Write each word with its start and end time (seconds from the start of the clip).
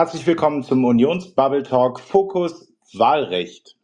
Herzlich 0.00 0.26
willkommen 0.26 0.62
zum 0.62 0.82
Unionsbubble 0.86 1.62
Talk 1.62 2.00
Fokus 2.00 2.72
Wahlrecht. 2.94 3.76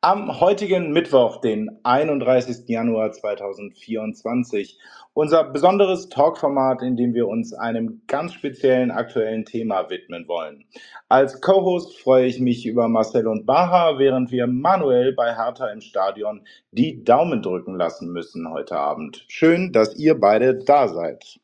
Am 0.00 0.40
heutigen 0.40 0.90
Mittwoch, 0.90 1.40
den 1.40 1.70
31. 1.84 2.68
Januar 2.68 3.12
2024, 3.12 4.80
unser 5.14 5.44
besonderes 5.44 6.08
Talkformat, 6.08 6.82
in 6.82 6.96
dem 6.96 7.14
wir 7.14 7.28
uns 7.28 7.54
einem 7.54 8.02
ganz 8.08 8.34
speziellen 8.34 8.90
aktuellen 8.90 9.44
Thema 9.44 9.88
widmen 9.88 10.26
wollen. 10.26 10.64
Als 11.08 11.40
Co-Host 11.40 12.00
freue 12.00 12.26
ich 12.26 12.40
mich 12.40 12.66
über 12.66 12.88
Marcel 12.88 13.28
und 13.28 13.46
Baha, 13.46 13.96
während 13.96 14.32
wir 14.32 14.48
manuell 14.48 15.12
bei 15.12 15.36
Hertha 15.36 15.68
im 15.68 15.82
Stadion 15.82 16.44
die 16.72 17.04
Daumen 17.04 17.42
drücken 17.42 17.76
lassen 17.76 18.12
müssen 18.12 18.50
heute 18.50 18.76
Abend. 18.76 19.24
Schön, 19.28 19.70
dass 19.70 19.94
ihr 19.94 20.18
beide 20.18 20.58
da 20.64 20.88
seid. 20.88 21.38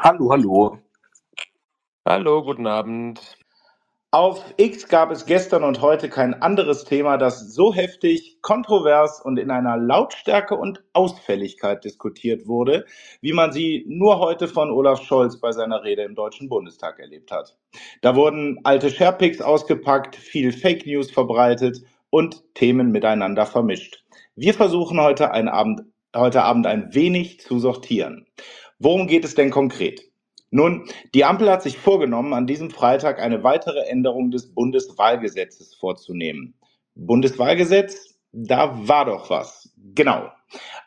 Hallo, 0.00 0.32
hallo. 0.32 0.78
Hallo, 2.04 2.42
guten 2.42 2.66
Abend. 2.66 3.37
Auf 4.10 4.42
X 4.56 4.88
gab 4.88 5.10
es 5.10 5.26
gestern 5.26 5.64
und 5.64 5.82
heute 5.82 6.08
kein 6.08 6.40
anderes 6.40 6.84
Thema, 6.84 7.18
das 7.18 7.52
so 7.52 7.74
heftig, 7.74 8.38
kontrovers 8.40 9.20
und 9.20 9.38
in 9.38 9.50
einer 9.50 9.76
Lautstärke 9.76 10.56
und 10.56 10.82
Ausfälligkeit 10.94 11.84
diskutiert 11.84 12.46
wurde, 12.46 12.86
wie 13.20 13.34
man 13.34 13.52
sie 13.52 13.84
nur 13.86 14.18
heute 14.18 14.48
von 14.48 14.70
Olaf 14.70 15.02
Scholz 15.02 15.38
bei 15.38 15.52
seiner 15.52 15.84
Rede 15.84 16.04
im 16.04 16.14
Deutschen 16.14 16.48
Bundestag 16.48 16.98
erlebt 17.00 17.30
hat. 17.30 17.58
Da 18.00 18.16
wurden 18.16 18.58
alte 18.64 18.88
Sharepics 18.88 19.42
ausgepackt, 19.42 20.16
viel 20.16 20.52
Fake 20.52 20.86
News 20.86 21.10
verbreitet 21.10 21.82
und 22.08 22.42
Themen 22.54 22.90
miteinander 22.90 23.44
vermischt. 23.44 24.06
Wir 24.36 24.54
versuchen 24.54 24.98
heute, 24.98 25.32
Abend, 25.32 25.82
heute 26.16 26.44
Abend 26.44 26.66
ein 26.66 26.94
wenig 26.94 27.40
zu 27.40 27.58
sortieren. 27.58 28.26
Worum 28.78 29.06
geht 29.06 29.26
es 29.26 29.34
denn 29.34 29.50
konkret? 29.50 30.07
Nun, 30.50 30.88
die 31.14 31.24
Ampel 31.24 31.50
hat 31.50 31.62
sich 31.62 31.76
vorgenommen, 31.76 32.32
an 32.32 32.46
diesem 32.46 32.70
Freitag 32.70 33.20
eine 33.20 33.44
weitere 33.44 33.80
Änderung 33.80 34.30
des 34.30 34.52
Bundeswahlgesetzes 34.54 35.74
vorzunehmen. 35.74 36.54
Bundeswahlgesetz, 36.94 38.18
da 38.32 38.88
war 38.88 39.04
doch 39.04 39.30
was. 39.30 39.72
Genau. 39.94 40.30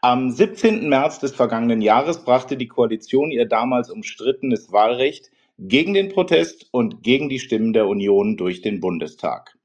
Am 0.01 0.31
17. 0.31 0.89
März 0.89 1.19
des 1.19 1.35
vergangenen 1.35 1.81
Jahres 1.81 2.23
brachte 2.23 2.57
die 2.57 2.67
Koalition 2.67 3.29
ihr 3.29 3.45
damals 3.45 3.91
umstrittenes 3.91 4.71
Wahlrecht 4.71 5.29
gegen 5.59 5.93
den 5.93 6.09
Protest 6.09 6.67
und 6.71 7.03
gegen 7.03 7.29
die 7.29 7.39
Stimmen 7.39 7.71
der 7.73 7.87
Union 7.87 8.37
durch 8.37 8.61
den 8.61 8.79
Bundestag. 8.79 9.55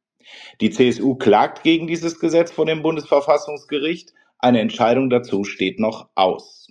Die 0.61 0.71
CSU 0.71 1.15
klagt 1.15 1.63
gegen 1.63 1.87
dieses 1.87 2.21
Gesetz 2.21 2.53
vor 2.53 2.67
dem 2.67 2.83
Bundesverfassungsgericht. 2.83 4.13
Eine 4.39 4.61
Entscheidung 4.61 5.09
dazu 5.09 5.45
steht 5.45 5.81
noch 5.81 6.11
aus. 6.15 6.69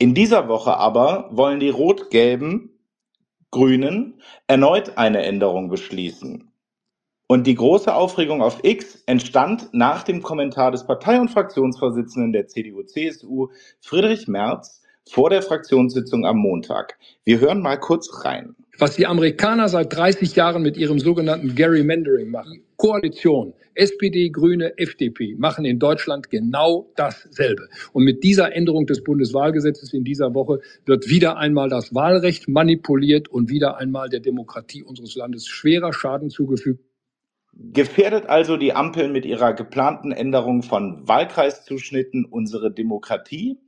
In 0.00 0.14
dieser 0.14 0.48
Woche 0.48 0.78
aber 0.78 1.28
wollen 1.30 1.60
die 1.60 1.68
rot-gelben 1.68 2.70
Grünen 3.50 4.22
erneut 4.46 4.96
eine 4.96 5.22
Änderung 5.22 5.68
beschließen. 5.68 6.50
Und 7.26 7.46
die 7.46 7.54
große 7.54 7.94
Aufregung 7.94 8.40
auf 8.40 8.60
X 8.64 9.02
entstand 9.04 9.68
nach 9.72 10.02
dem 10.02 10.22
Kommentar 10.22 10.70
des 10.70 10.86
Partei- 10.86 11.20
und 11.20 11.28
Fraktionsvorsitzenden 11.28 12.32
der 12.32 12.46
CDU-CSU, 12.48 13.48
Friedrich 13.82 14.26
Merz, 14.26 14.80
vor 15.06 15.28
der 15.28 15.42
Fraktionssitzung 15.42 16.24
am 16.24 16.38
Montag. 16.38 16.98
Wir 17.24 17.40
hören 17.40 17.60
mal 17.60 17.76
kurz 17.76 18.24
rein. 18.24 18.56
Was 18.78 18.96
die 18.96 19.06
Amerikaner 19.06 19.68
seit 19.68 19.94
30 19.94 20.34
Jahren 20.34 20.62
mit 20.62 20.78
ihrem 20.78 20.98
sogenannten 20.98 21.54
Gerrymandering 21.54 22.30
machen, 22.30 22.62
Koalition, 22.80 23.52
SPD, 23.74 24.30
Grüne, 24.30 24.78
FDP, 24.78 25.34
machen 25.36 25.66
in 25.66 25.78
Deutschland 25.78 26.30
genau 26.30 26.90
dasselbe. 26.96 27.68
Und 27.92 28.04
mit 28.04 28.24
dieser 28.24 28.54
Änderung 28.54 28.86
des 28.86 29.04
Bundeswahlgesetzes 29.04 29.92
in 29.92 30.02
dieser 30.02 30.32
Woche 30.32 30.60
wird 30.86 31.06
wieder 31.10 31.36
einmal 31.36 31.68
das 31.68 31.94
Wahlrecht 31.94 32.48
manipuliert 32.48 33.28
und 33.28 33.50
wieder 33.50 33.76
einmal 33.76 34.08
der 34.08 34.20
Demokratie 34.20 34.82
unseres 34.82 35.14
Landes 35.14 35.46
schwerer 35.46 35.92
Schaden 35.92 36.30
zugefügt. 36.30 36.82
Gefährdet 37.52 38.30
also 38.30 38.56
die 38.56 38.72
Ampel 38.72 39.10
mit 39.10 39.26
ihrer 39.26 39.52
geplanten 39.52 40.10
Änderung 40.10 40.62
von 40.62 41.06
Wahlkreiszuschnitten 41.06 42.24
unsere 42.24 42.72
Demokratie? 42.72 43.58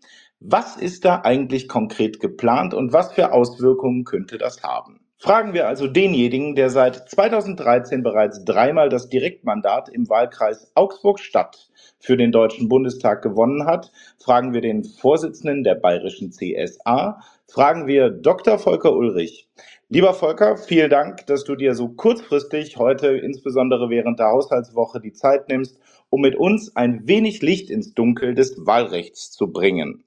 Was 0.40 0.76
ist 0.76 1.04
da 1.04 1.20
eigentlich 1.22 1.68
konkret 1.68 2.18
geplant 2.18 2.72
und 2.72 2.94
was 2.94 3.12
für 3.12 3.32
Auswirkungen 3.32 4.04
könnte 4.04 4.38
das 4.38 4.62
haben? 4.62 5.01
Fragen 5.22 5.54
wir 5.54 5.68
also 5.68 5.86
denjenigen, 5.86 6.56
der 6.56 6.68
seit 6.68 7.08
2013 7.08 8.02
bereits 8.02 8.44
dreimal 8.44 8.88
das 8.88 9.08
Direktmandat 9.08 9.88
im 9.88 10.08
Wahlkreis 10.08 10.72
Augsburg-Stadt 10.74 11.70
für 12.00 12.16
den 12.16 12.32
Deutschen 12.32 12.68
Bundestag 12.68 13.22
gewonnen 13.22 13.64
hat. 13.64 13.92
Fragen 14.18 14.52
wir 14.52 14.60
den 14.60 14.82
Vorsitzenden 14.82 15.62
der 15.62 15.76
bayerischen 15.76 16.32
CSA. 16.32 17.20
Fragen 17.46 17.86
wir 17.86 18.10
Dr. 18.10 18.58
Volker 18.58 18.96
Ulrich. 18.96 19.48
Lieber 19.88 20.12
Volker, 20.12 20.56
vielen 20.56 20.90
Dank, 20.90 21.24
dass 21.28 21.44
du 21.44 21.54
dir 21.54 21.76
so 21.76 21.90
kurzfristig 21.90 22.78
heute, 22.78 23.16
insbesondere 23.16 23.90
während 23.90 24.18
der 24.18 24.26
Haushaltswoche, 24.26 25.00
die 25.00 25.12
Zeit 25.12 25.48
nimmst, 25.48 25.78
um 26.10 26.20
mit 26.20 26.34
uns 26.34 26.74
ein 26.74 27.06
wenig 27.06 27.42
Licht 27.42 27.70
ins 27.70 27.94
Dunkel 27.94 28.34
des 28.34 28.66
Wahlrechts 28.66 29.30
zu 29.30 29.52
bringen. 29.52 30.02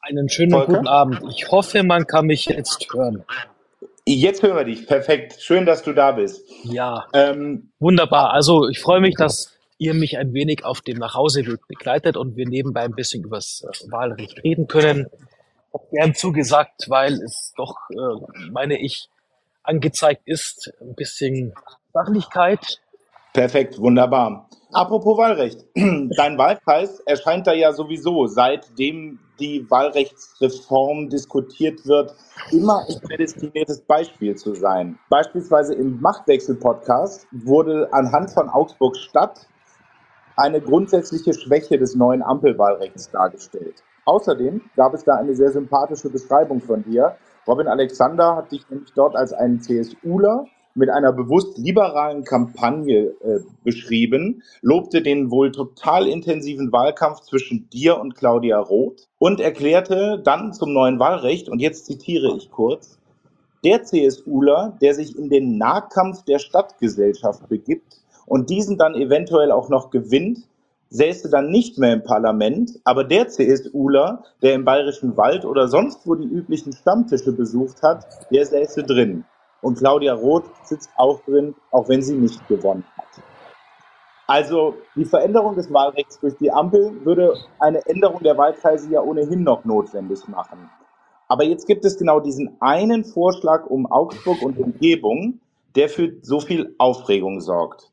Einen 0.00 0.28
schönen 0.28 0.52
Volker? 0.52 0.74
guten 0.74 0.86
Abend. 0.86 1.22
Ich 1.28 1.50
hoffe, 1.50 1.82
man 1.82 2.06
kann 2.06 2.26
mich 2.26 2.46
jetzt 2.46 2.86
hören. 2.94 3.24
Jetzt 4.14 4.42
hören 4.42 4.56
wir 4.56 4.64
dich. 4.64 4.86
Perfekt. 4.86 5.36
Schön, 5.38 5.66
dass 5.66 5.82
du 5.82 5.92
da 5.92 6.12
bist. 6.12 6.42
Ja. 6.64 7.06
Ähm, 7.12 7.72
Wunderbar. 7.78 8.32
Also 8.32 8.66
ich 8.66 8.80
freue 8.80 9.00
mich, 9.00 9.16
dass 9.16 9.54
ihr 9.76 9.92
mich 9.92 10.16
ein 10.16 10.32
wenig 10.32 10.64
auf 10.64 10.80
dem 10.80 10.96
Nachhauseweg 10.96 11.68
begleitet 11.68 12.16
und 12.16 12.34
wir 12.34 12.48
nebenbei 12.48 12.84
ein 12.84 12.94
bisschen 12.94 13.22
über 13.22 13.36
das 13.36 13.66
äh, 13.68 13.90
Wahlrecht 13.90 14.42
reden 14.42 14.66
können. 14.66 15.08
Ich 15.12 15.74
habe 15.74 15.84
gern 15.92 16.14
zugesagt, 16.14 16.88
weil 16.88 17.20
es 17.22 17.52
doch, 17.54 17.76
äh, 17.90 18.48
meine 18.50 18.80
ich, 18.80 19.10
angezeigt 19.62 20.22
ist, 20.24 20.72
ein 20.80 20.94
bisschen 20.94 21.52
Sachlichkeit. 21.92 22.80
Perfekt, 23.34 23.78
wunderbar. 23.78 24.48
Apropos 24.72 25.16
Wahlrecht. 25.16 25.64
Dein 25.74 26.36
Wahlkreis 26.36 27.00
erscheint 27.00 27.46
da 27.46 27.54
ja 27.54 27.72
sowieso, 27.72 28.26
seitdem 28.26 29.18
die 29.40 29.68
Wahlrechtsreform 29.70 31.08
diskutiert 31.08 31.86
wird, 31.86 32.14
immer 32.50 32.84
ein 32.86 33.00
prädestiniertes 33.00 33.80
Beispiel 33.80 34.34
zu 34.34 34.54
sein. 34.54 34.98
Beispielsweise 35.08 35.74
im 35.74 36.00
Machtwechsel-Podcast 36.00 37.26
wurde 37.32 37.88
anhand 37.92 38.30
von 38.30 38.50
Augsburg 38.50 38.96
Stadt 38.96 39.46
eine 40.36 40.60
grundsätzliche 40.60 41.32
Schwäche 41.32 41.78
des 41.78 41.94
neuen 41.94 42.22
Ampelwahlrechts 42.22 43.10
dargestellt. 43.10 43.82
Außerdem 44.04 44.60
gab 44.76 44.92
es 44.92 45.02
da 45.02 45.14
eine 45.14 45.34
sehr 45.34 45.50
sympathische 45.50 46.10
Beschreibung 46.10 46.60
von 46.60 46.82
dir. 46.84 47.16
Robin 47.46 47.68
Alexander 47.68 48.36
hat 48.36 48.52
dich 48.52 48.68
nämlich 48.68 48.92
dort 48.94 49.16
als 49.16 49.32
einen 49.32 49.60
CSUler 49.60 50.44
mit 50.78 50.90
einer 50.90 51.12
bewusst 51.12 51.58
liberalen 51.58 52.24
Kampagne 52.24 53.14
äh, 53.20 53.40
beschrieben, 53.64 54.42
lobte 54.62 55.02
den 55.02 55.30
wohl 55.30 55.52
total 55.52 56.06
intensiven 56.06 56.72
Wahlkampf 56.72 57.20
zwischen 57.20 57.68
dir 57.70 58.00
und 58.00 58.14
Claudia 58.14 58.58
Roth 58.58 59.08
und 59.18 59.40
erklärte 59.40 60.20
dann 60.24 60.52
zum 60.52 60.72
neuen 60.72 60.98
Wahlrecht, 60.98 61.48
und 61.48 61.58
jetzt 61.58 61.86
zitiere 61.86 62.34
ich 62.36 62.50
kurz, 62.50 62.98
der 63.64 63.82
CSUler, 63.82 64.78
der 64.80 64.94
sich 64.94 65.18
in 65.18 65.28
den 65.28 65.58
Nahkampf 65.58 66.22
der 66.24 66.38
Stadtgesellschaft 66.38 67.48
begibt 67.48 68.00
und 68.26 68.50
diesen 68.50 68.78
dann 68.78 68.94
eventuell 68.94 69.50
auch 69.50 69.68
noch 69.68 69.90
gewinnt, 69.90 70.38
säße 70.90 71.28
dann 71.28 71.50
nicht 71.50 71.76
mehr 71.78 71.92
im 71.92 72.02
Parlament, 72.02 72.78
aber 72.84 73.04
der 73.04 73.28
CSUler, 73.28 74.22
der 74.42 74.54
im 74.54 74.64
Bayerischen 74.64 75.16
Wald 75.16 75.44
oder 75.44 75.68
sonst 75.68 76.06
wo 76.06 76.14
die 76.14 76.26
üblichen 76.26 76.72
Stammtische 76.72 77.32
besucht 77.32 77.82
hat, 77.82 78.06
der 78.30 78.46
säße 78.46 78.84
drin. 78.84 79.24
Und 79.60 79.78
Claudia 79.78 80.14
Roth 80.14 80.44
sitzt 80.64 80.90
auch 80.96 81.20
drin, 81.24 81.54
auch 81.70 81.88
wenn 81.88 82.02
sie 82.02 82.14
nicht 82.14 82.46
gewonnen 82.48 82.84
hat. 82.96 83.22
Also 84.26 84.74
die 84.94 85.06
Veränderung 85.06 85.56
des 85.56 85.72
Wahlrechts 85.72 86.20
durch 86.20 86.36
die 86.36 86.52
Ampel 86.52 87.04
würde 87.04 87.34
eine 87.58 87.84
Änderung 87.86 88.22
der 88.22 88.36
Wahlkreise 88.36 88.90
ja 88.90 89.00
ohnehin 89.00 89.42
noch 89.42 89.64
notwendig 89.64 90.28
machen. 90.28 90.70
Aber 91.28 91.44
jetzt 91.44 91.66
gibt 91.66 91.84
es 91.84 91.98
genau 91.98 92.20
diesen 92.20 92.56
einen 92.60 93.04
Vorschlag 93.04 93.66
um 93.66 93.90
Augsburg 93.90 94.42
und 94.42 94.58
Umgebung, 94.58 95.40
der 95.74 95.88
für 95.88 96.12
so 96.22 96.40
viel 96.40 96.74
Aufregung 96.78 97.40
sorgt. 97.40 97.90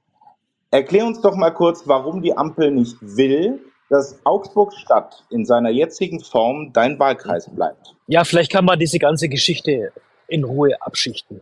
Erklär 0.71 1.05
uns 1.05 1.21
doch 1.21 1.35
mal 1.35 1.51
kurz, 1.51 1.87
warum 1.87 2.21
die 2.21 2.35
Ampel 2.37 2.71
nicht 2.71 2.97
will, 3.01 3.61
dass 3.89 4.19
Augsburg 4.25 4.73
Stadt 4.73 5.23
in 5.29 5.45
seiner 5.45 5.69
jetzigen 5.69 6.19
Form 6.19 6.73
dein 6.73 6.99
Wahlkreis 6.99 7.49
bleibt. 7.53 7.95
Ja, 8.07 8.23
vielleicht 8.23 8.51
kann 8.51 8.65
man 8.65 8.79
diese 8.79 8.99
ganze 8.99 9.29
Geschichte 9.29 9.93
in 10.27 10.43
Ruhe 10.43 10.75
abschichten. 10.81 11.41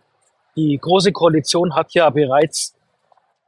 Die 0.56 0.78
Große 0.78 1.12
Koalition 1.12 1.76
hat 1.76 1.94
ja 1.94 2.10
bereits 2.10 2.76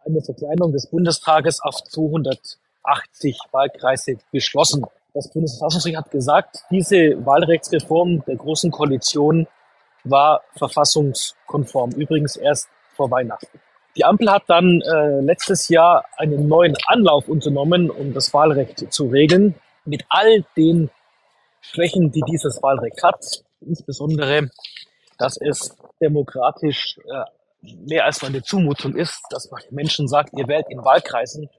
eine 0.05 0.21
Verkleinerung 0.21 0.71
des 0.71 0.87
Bundestages 0.87 1.61
auf 1.61 1.75
280 1.83 3.37
Wahlkreise 3.51 4.17
beschlossen. 4.31 4.85
Das 5.13 5.31
Bundesverfassungsgericht 5.31 5.97
hat 5.97 6.11
gesagt, 6.11 6.57
diese 6.69 7.25
Wahlrechtsreform 7.25 8.23
der 8.25 8.35
Großen 8.35 8.71
Koalition 8.71 9.47
war 10.03 10.41
verfassungskonform. 10.57 11.91
Übrigens 11.91 12.35
erst 12.35 12.69
vor 12.95 13.09
Weihnachten. 13.11 13.59
Die 13.95 14.03
Ampel 14.03 14.29
hat 14.29 14.43
dann 14.47 14.81
äh, 14.81 15.21
letztes 15.21 15.69
Jahr 15.69 16.05
einen 16.17 16.47
neuen 16.47 16.75
Anlauf 16.87 17.29
unternommen, 17.29 17.89
um 17.89 18.13
das 18.13 18.33
Wahlrecht 18.33 18.91
zu 18.91 19.07
regeln, 19.07 19.55
mit 19.85 20.03
all 20.09 20.43
den 20.57 20.89
Schwächen, 21.61 22.11
die 22.11 22.21
dieses 22.29 22.61
Wahlrecht 22.61 23.01
hat, 23.03 23.43
insbesondere 23.61 24.49
dass 25.17 25.37
es 25.37 25.75
demokratisch 26.01 26.97
äh, 26.97 27.23
mehr 27.61 28.05
als 28.05 28.23
eine 28.23 28.43
Zumutung 28.43 28.95
ist, 28.95 29.21
dass 29.29 29.49
man 29.49 29.61
den 29.61 29.75
Menschen 29.75 30.07
sagt, 30.07 30.33
ihr 30.37 30.47
wählt 30.47 30.67
in 30.69 30.83
Wahlkreisen 30.83 31.49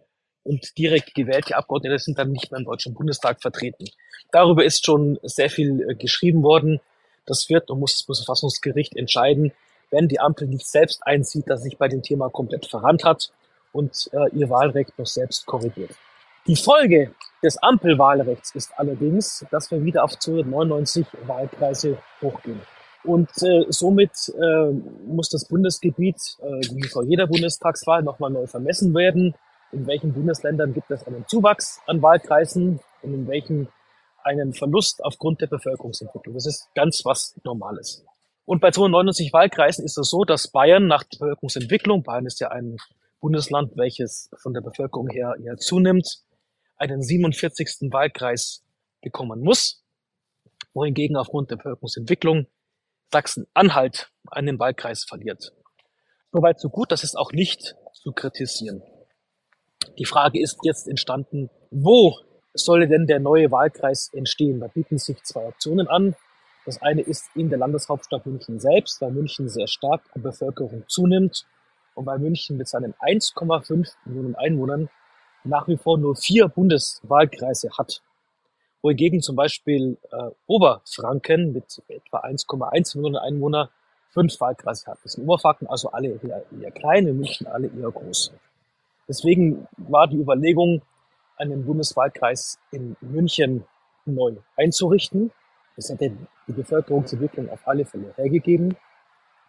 und 0.44 0.78
direkt 0.78 1.14
gewählte 1.14 1.56
Abgeordnete 1.56 1.98
sind 1.98 2.18
dann 2.18 2.30
nicht 2.30 2.50
mehr 2.50 2.60
im 2.60 2.66
Deutschen 2.66 2.94
Bundestag 2.94 3.40
vertreten. 3.40 3.86
Darüber 4.30 4.64
ist 4.64 4.84
schon 4.84 5.18
sehr 5.22 5.50
viel 5.50 5.88
äh, 5.88 5.94
geschrieben 5.94 6.42
worden. 6.42 6.80
Das 7.26 7.48
wird 7.48 7.70
und 7.70 7.80
muss 7.80 7.94
das 7.94 8.04
Bundesverfassungsgericht 8.04 8.96
entscheiden, 8.96 9.52
wenn 9.90 10.08
die 10.08 10.20
Ampel 10.20 10.48
nicht 10.48 10.66
selbst 10.66 11.00
einsieht, 11.04 11.48
dass 11.48 11.62
sich 11.62 11.76
bei 11.78 11.88
dem 11.88 12.02
Thema 12.02 12.28
komplett 12.30 12.66
verrannt 12.66 13.04
hat 13.04 13.30
und 13.72 14.08
äh, 14.12 14.30
ihr 14.36 14.48
Wahlrecht 14.48 14.98
noch 14.98 15.06
selbst 15.06 15.46
korrigiert. 15.46 15.90
Die 16.46 16.56
Folge 16.56 17.12
des 17.42 17.58
Ampelwahlrechts 17.58 18.54
ist 18.54 18.72
allerdings, 18.76 19.44
dass 19.50 19.70
wir 19.70 19.82
wieder 19.84 20.04
auf 20.04 20.16
299 20.16 21.06
Wahlkreise 21.26 21.98
hochgehen. 22.22 22.60
Und 23.06 23.30
äh, 23.42 23.64
somit 23.68 24.10
äh, 24.36 24.72
muss 25.06 25.28
das 25.28 25.46
Bundesgebiet, 25.46 26.16
äh, 26.40 26.60
wie 26.74 26.88
vor 26.88 27.04
jeder 27.04 27.28
Bundestagswahl, 27.28 28.02
nochmal 28.02 28.30
neu 28.30 28.46
vermessen 28.48 28.92
werden. 28.94 29.34
In 29.70 29.86
welchen 29.86 30.12
Bundesländern 30.12 30.74
gibt 30.74 30.90
es 30.90 31.06
einen 31.06 31.24
Zuwachs 31.28 31.80
an 31.86 32.02
Wahlkreisen 32.02 32.80
und 33.02 33.14
in 33.14 33.28
welchen 33.28 33.68
einen 34.24 34.52
Verlust 34.52 35.04
aufgrund 35.04 35.40
der 35.40 35.46
Bevölkerungsentwicklung. 35.46 36.34
Das 36.34 36.46
ist 36.46 36.68
ganz 36.74 37.04
was 37.04 37.36
Normales. 37.44 38.04
Und 38.44 38.60
bei 38.60 38.72
299 38.72 39.32
Wahlkreisen 39.32 39.84
ist 39.84 39.98
es 39.98 40.10
so, 40.10 40.24
dass 40.24 40.48
Bayern 40.48 40.88
nach 40.88 41.04
der 41.04 41.18
Bevölkerungsentwicklung, 41.18 42.02
Bayern 42.02 42.26
ist 42.26 42.40
ja 42.40 42.48
ein 42.48 42.76
Bundesland, 43.20 43.76
welches 43.76 44.30
von 44.36 44.52
der 44.52 44.62
Bevölkerung 44.62 45.08
her 45.08 45.36
eher 45.40 45.56
zunimmt, 45.56 46.22
einen 46.76 47.02
47. 47.02 47.92
Wahlkreis 47.92 48.64
bekommen 49.00 49.40
muss, 49.40 49.84
wohingegen 50.74 51.16
aufgrund 51.16 51.50
der 51.50 51.56
Bevölkerungsentwicklung 51.56 52.46
Sachsen-Anhalt 53.12 54.10
einen 54.30 54.58
Wahlkreis 54.58 55.04
verliert. 55.04 55.52
Soweit 56.32 56.60
so 56.60 56.68
gut, 56.68 56.92
das 56.92 57.04
ist 57.04 57.16
auch 57.16 57.32
nicht 57.32 57.76
zu 57.92 58.12
kritisieren. 58.12 58.82
Die 59.98 60.04
Frage 60.04 60.40
ist 60.40 60.58
jetzt 60.62 60.88
entstanden, 60.88 61.50
wo 61.70 62.14
solle 62.54 62.88
denn 62.88 63.06
der 63.06 63.20
neue 63.20 63.50
Wahlkreis 63.50 64.10
entstehen? 64.12 64.60
Da 64.60 64.66
bieten 64.68 64.98
sich 64.98 65.22
zwei 65.22 65.46
Optionen 65.46 65.88
an. 65.88 66.14
Das 66.64 66.82
eine 66.82 67.02
ist 67.02 67.24
in 67.34 67.48
der 67.48 67.58
Landeshauptstadt 67.58 68.26
München 68.26 68.58
selbst, 68.58 69.00
weil 69.00 69.12
München 69.12 69.48
sehr 69.48 69.68
stark 69.68 70.02
an 70.14 70.22
Bevölkerung 70.22 70.84
zunimmt 70.88 71.46
und 71.94 72.06
weil 72.06 72.18
München 72.18 72.56
mit 72.56 72.68
seinen 72.68 72.92
1,5 72.94 73.94
Millionen 74.04 74.34
Einwohnern 74.34 74.88
nach 75.44 75.68
wie 75.68 75.76
vor 75.76 75.96
nur 75.96 76.16
vier 76.16 76.48
Bundeswahlkreise 76.48 77.70
hat. 77.78 78.02
Wohingegen 78.86 79.20
zum 79.20 79.34
Beispiel 79.34 79.96
äh, 80.12 80.30
Oberfranken 80.46 81.52
mit 81.52 81.82
etwa 81.88 82.20
1,1 82.20 82.96
Millionen 82.96 83.16
Einwohner 83.16 83.68
fünf 84.10 84.40
Wahlkreise 84.40 84.86
hat. 84.86 84.98
Das 85.02 85.14
sind 85.14 85.24
Oberfranken 85.24 85.66
also 85.66 85.90
alle 85.90 86.10
eher, 86.22 86.44
eher 86.56 86.70
klein, 86.70 87.08
in 87.08 87.18
München 87.18 87.48
alle 87.48 87.66
eher 87.66 87.90
groß. 87.90 88.32
Deswegen 89.08 89.66
war 89.76 90.06
die 90.06 90.18
Überlegung, 90.18 90.82
einen 91.36 91.66
Bundeswahlkreis 91.66 92.60
in 92.70 92.96
München 93.00 93.64
neu 94.04 94.36
einzurichten. 94.56 95.32
Das 95.74 95.90
hätte 95.90 96.12
die 96.46 96.52
Bevölkerungsentwicklung 96.52 97.50
auf 97.50 97.66
alle 97.66 97.86
Fälle 97.86 98.14
hergegeben. 98.16 98.76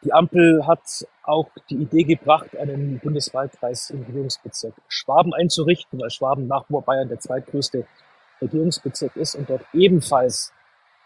Die 0.03 0.13
Ampel 0.13 0.65
hat 0.65 1.05
auch 1.21 1.49
die 1.69 1.75
Idee 1.75 2.03
gebracht, 2.03 2.57
einen 2.57 2.99
Bundeswahlkreis 2.99 3.91
im 3.91 4.01
Regierungsbezirk 4.01 4.73
Schwaben 4.87 5.35
einzurichten, 5.35 6.01
weil 6.01 6.09
Schwaben 6.09 6.47
nach 6.47 6.67
Oberbayern 6.71 7.07
der 7.07 7.19
zweitgrößte 7.19 7.85
Regierungsbezirk 8.41 9.15
ist 9.15 9.35
und 9.35 9.49
dort 9.49 9.63
ebenfalls 9.73 10.53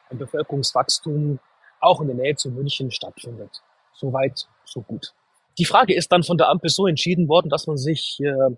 ein 0.09 0.17
Bevölkerungswachstum 0.17 1.39
auch 1.79 2.01
in 2.01 2.07
der 2.07 2.15
Nähe 2.15 2.35
zu 2.35 2.49
München 2.51 2.91
stattfindet. 2.91 3.61
Soweit, 3.93 4.47
so 4.65 4.81
gut. 4.81 5.13
Die 5.57 5.65
Frage 5.65 5.95
ist 5.95 6.11
dann 6.11 6.23
von 6.23 6.37
der 6.37 6.49
Ampel 6.49 6.69
so 6.69 6.87
entschieden 6.87 7.27
worden, 7.27 7.49
dass 7.49 7.67
man 7.67 7.77
sich 7.77 8.19
äh, 8.21 8.55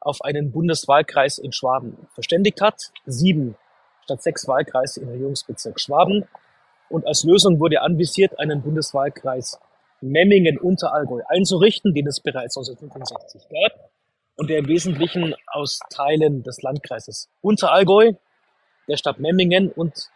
auf 0.00 0.22
einen 0.22 0.52
Bundeswahlkreis 0.52 1.38
in 1.38 1.52
Schwaben 1.52 1.96
verständigt 2.14 2.60
hat. 2.60 2.92
Sieben 3.06 3.56
statt 4.04 4.22
sechs 4.22 4.48
Wahlkreise 4.48 5.00
im 5.00 5.08
Regierungsbezirk 5.08 5.78
Schwaben. 5.78 6.26
Und 6.88 7.06
als 7.06 7.24
Lösung 7.24 7.60
wurde 7.60 7.82
anvisiert, 7.82 8.38
einen 8.38 8.62
Bundeswahlkreis 8.62 9.58
Memmingen-Unterallgäu 10.00 11.22
einzurichten, 11.28 11.92
den 11.94 12.06
es 12.06 12.20
bereits 12.20 12.56
1965 12.56 13.48
gab 13.48 13.89
und 14.40 14.48
der 14.48 14.60
im 14.60 14.68
Wesentlichen 14.68 15.34
aus 15.48 15.80
Teilen 15.90 16.42
des 16.42 16.62
Landkreises 16.62 17.28
Unterallgäu, 17.42 18.14
der 18.88 18.96
Stadt 18.96 19.20
Memmingen 19.20 19.70
und 19.70 20.08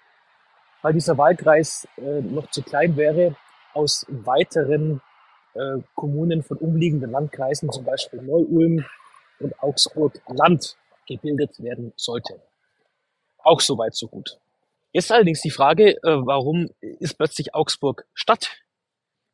weil 0.80 0.94
dieser 0.94 1.18
Wahlkreis 1.18 1.86
äh, 1.98 2.22
noch 2.22 2.48
zu 2.50 2.62
klein 2.62 2.96
wäre, 2.96 3.36
aus 3.74 4.06
weiteren 4.08 5.02
äh, 5.52 5.76
Kommunen 5.94 6.42
von 6.42 6.56
umliegenden 6.56 7.10
Landkreisen, 7.10 7.70
zum 7.70 7.84
Beispiel 7.84 8.22
Neu-Ulm 8.22 8.86
und 9.40 9.62
Augsburg-Land, 9.62 10.78
gebildet 11.06 11.62
werden 11.62 11.92
sollte. 11.96 12.40
Auch 13.42 13.60
soweit 13.60 13.94
so 13.94 14.08
gut. 14.08 14.38
Jetzt 14.92 15.12
allerdings 15.12 15.42
die 15.42 15.50
Frage, 15.50 15.96
äh, 15.96 16.00
warum 16.02 16.70
ist 16.80 17.18
plötzlich 17.18 17.54
Augsburg 17.54 18.06
Stadt 18.14 18.56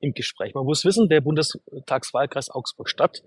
im 0.00 0.14
Gespräch? 0.14 0.52
Man 0.54 0.64
muss 0.64 0.84
wissen, 0.84 1.08
der 1.08 1.20
Bundestagswahlkreis 1.20 2.50
Augsburg 2.50 2.88
Stadt 2.88 3.22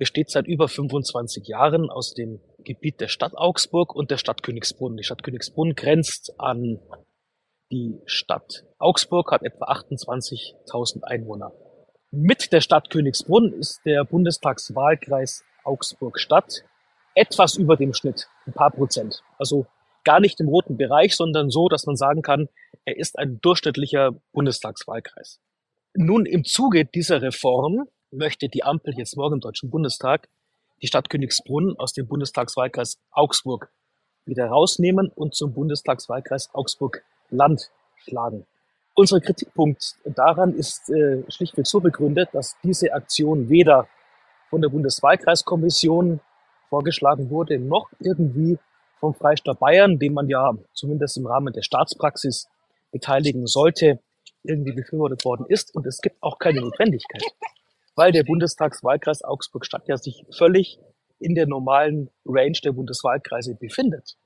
besteht 0.00 0.30
seit 0.30 0.46
über 0.46 0.66
25 0.66 1.46
Jahren 1.46 1.90
aus 1.90 2.14
dem 2.14 2.40
Gebiet 2.64 3.02
der 3.02 3.08
Stadt 3.08 3.36
Augsburg 3.36 3.94
und 3.94 4.10
der 4.10 4.16
Stadt 4.16 4.42
Königsbrunn. 4.42 4.96
Die 4.96 5.04
Stadt 5.04 5.22
Königsbrunn 5.22 5.74
grenzt 5.74 6.32
an 6.38 6.80
die 7.70 8.00
Stadt 8.06 8.64
Augsburg, 8.78 9.30
hat 9.30 9.42
etwa 9.42 9.66
28.000 9.66 11.04
Einwohner. 11.04 11.52
Mit 12.10 12.50
der 12.50 12.62
Stadt 12.62 12.88
Königsbrunn 12.88 13.52
ist 13.52 13.82
der 13.84 14.04
Bundestagswahlkreis 14.04 15.44
Augsburg-Stadt 15.64 16.64
etwas 17.14 17.56
über 17.56 17.76
dem 17.76 17.92
Schnitt, 17.92 18.26
ein 18.46 18.54
paar 18.54 18.70
Prozent. 18.70 19.22
Also 19.36 19.66
gar 20.04 20.18
nicht 20.18 20.40
im 20.40 20.48
roten 20.48 20.78
Bereich, 20.78 21.14
sondern 21.14 21.50
so, 21.50 21.68
dass 21.68 21.84
man 21.84 21.96
sagen 21.96 22.22
kann, 22.22 22.48
er 22.86 22.96
ist 22.96 23.18
ein 23.18 23.38
durchschnittlicher 23.42 24.12
Bundestagswahlkreis. 24.32 25.40
Nun 25.92 26.24
im 26.24 26.44
Zuge 26.44 26.86
dieser 26.86 27.20
Reform 27.20 27.86
möchte 28.10 28.48
die 28.48 28.64
Ampel 28.64 28.94
jetzt 28.96 29.16
morgen 29.16 29.34
im 29.34 29.40
Deutschen 29.40 29.70
Bundestag 29.70 30.28
die 30.82 30.86
Stadt 30.86 31.10
Königsbrunn 31.10 31.76
aus 31.78 31.92
dem 31.92 32.06
Bundestagswahlkreis 32.06 32.98
Augsburg 33.10 33.70
wieder 34.24 34.46
rausnehmen 34.46 35.10
und 35.14 35.34
zum 35.34 35.52
Bundestagswahlkreis 35.52 36.50
Augsburg-Land 36.52 37.70
schlagen. 37.96 38.46
Unser 38.94 39.20
Kritikpunkt 39.20 39.96
daran 40.04 40.54
ist 40.54 40.90
äh, 40.90 41.22
schlichtweg 41.30 41.66
so 41.66 41.80
begründet, 41.80 42.30
dass 42.32 42.56
diese 42.62 42.92
Aktion 42.92 43.48
weder 43.48 43.88
von 44.48 44.60
der 44.60 44.68
Bundeswahlkreiskommission 44.68 46.20
vorgeschlagen 46.68 47.30
wurde, 47.30 47.58
noch 47.58 47.90
irgendwie 48.00 48.58
vom 48.98 49.14
Freistaat 49.14 49.58
Bayern, 49.58 49.98
dem 49.98 50.14
man 50.14 50.28
ja 50.28 50.54
zumindest 50.74 51.16
im 51.16 51.26
Rahmen 51.26 51.52
der 51.52 51.62
Staatspraxis 51.62 52.48
beteiligen 52.92 53.46
sollte, 53.46 54.00
irgendwie 54.42 54.72
befürwortet 54.72 55.24
worden 55.24 55.46
ist. 55.48 55.74
Und 55.74 55.86
es 55.86 56.00
gibt 56.00 56.22
auch 56.22 56.38
keine 56.38 56.60
Notwendigkeit, 56.60 57.22
weil 57.94 58.12
der 58.12 58.24
Bundestagswahlkreis 58.24 59.22
Augsburg-Stadt 59.22 59.88
ja 59.88 59.96
sich 59.96 60.24
völlig 60.30 60.78
in 61.18 61.34
der 61.34 61.46
normalen 61.46 62.10
Range 62.24 62.58
der 62.64 62.72
Bundeswahlkreise 62.72 63.54
befindet 63.54 64.16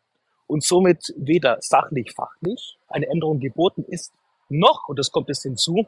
und 0.47 0.63
somit 0.63 1.13
weder 1.17 1.59
sachlich, 1.61 2.13
fachlich 2.13 2.79
eine 2.89 3.07
Änderung 3.07 3.41
geboten 3.41 3.85
ist, 3.89 4.13
noch, 4.49 4.89
und 4.89 4.99
das 4.99 5.11
kommt 5.11 5.31
es 5.31 5.43
hinzu, 5.43 5.87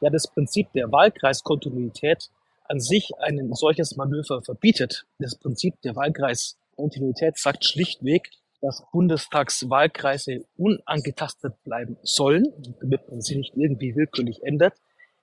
ja 0.00 0.10
das 0.10 0.28
Prinzip 0.28 0.72
der 0.72 0.90
Wahlkreiskontinuität 0.90 2.30
an 2.68 2.80
sich 2.80 3.10
ein 3.18 3.52
solches 3.52 3.96
Manöver 3.96 4.42
verbietet. 4.42 5.06
Das 5.18 5.34
Prinzip 5.34 5.80
der 5.82 5.96
Wahlkreiskontinuität 5.96 7.36
sagt 7.36 7.64
schlichtweg, 7.64 8.30
dass 8.60 8.84
Bundestagswahlkreise 8.92 10.44
unangetastet 10.56 11.54
bleiben 11.64 11.96
sollen, 12.02 12.46
damit 12.80 13.10
man 13.10 13.20
sie 13.22 13.36
nicht 13.36 13.56
irgendwie 13.56 13.96
willkürlich 13.96 14.42
ändert, 14.44 14.74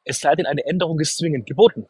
es 0.08 0.20
sei 0.20 0.36
denn, 0.36 0.46
eine 0.46 0.66
Änderung 0.66 1.00
ist 1.00 1.18
zwingend 1.18 1.46
geboten. 1.46 1.88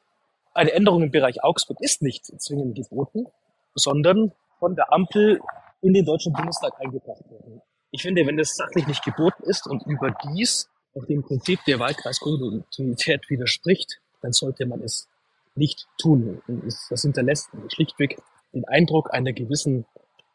Eine 0.54 0.72
Änderung 0.72 1.04
im 1.04 1.12
Bereich 1.12 1.44
Augsburg 1.44 1.78
ist 1.82 2.02
nicht 2.02 2.26
zwingend 2.26 2.76
geboten, 2.76 3.28
sondern 3.76 4.32
von 4.60 4.76
der 4.76 4.92
Ampel 4.92 5.40
in 5.82 5.94
den 5.94 6.06
Deutschen 6.06 6.34
Bundestag 6.34 6.74
eingebracht 6.80 7.30
worden. 7.30 7.62
Ich 7.92 8.02
finde, 8.02 8.26
wenn 8.26 8.40
es 8.40 8.56
sachlich 8.56 8.88
nicht 8.88 9.04
geboten 9.04 9.44
ist 9.44 9.68
und 9.68 9.86
überdies 9.86 10.68
auch 10.96 11.06
dem 11.06 11.24
Prinzip 11.24 11.60
der 11.68 11.80
Wahlkreiskontinuität 11.80 13.30
widerspricht, 13.30 14.02
dann 14.22 14.34
sollte 14.34 14.66
man 14.66 14.82
es 14.82 15.08
nicht 15.56 15.88
tun. 16.00 16.42
Das 16.90 17.02
hinterlässt 17.02 17.50
schlichtweg 17.70 18.18
den 18.54 18.66
Eindruck 18.66 19.14
einer 19.14 19.34
gewissen 19.34 19.86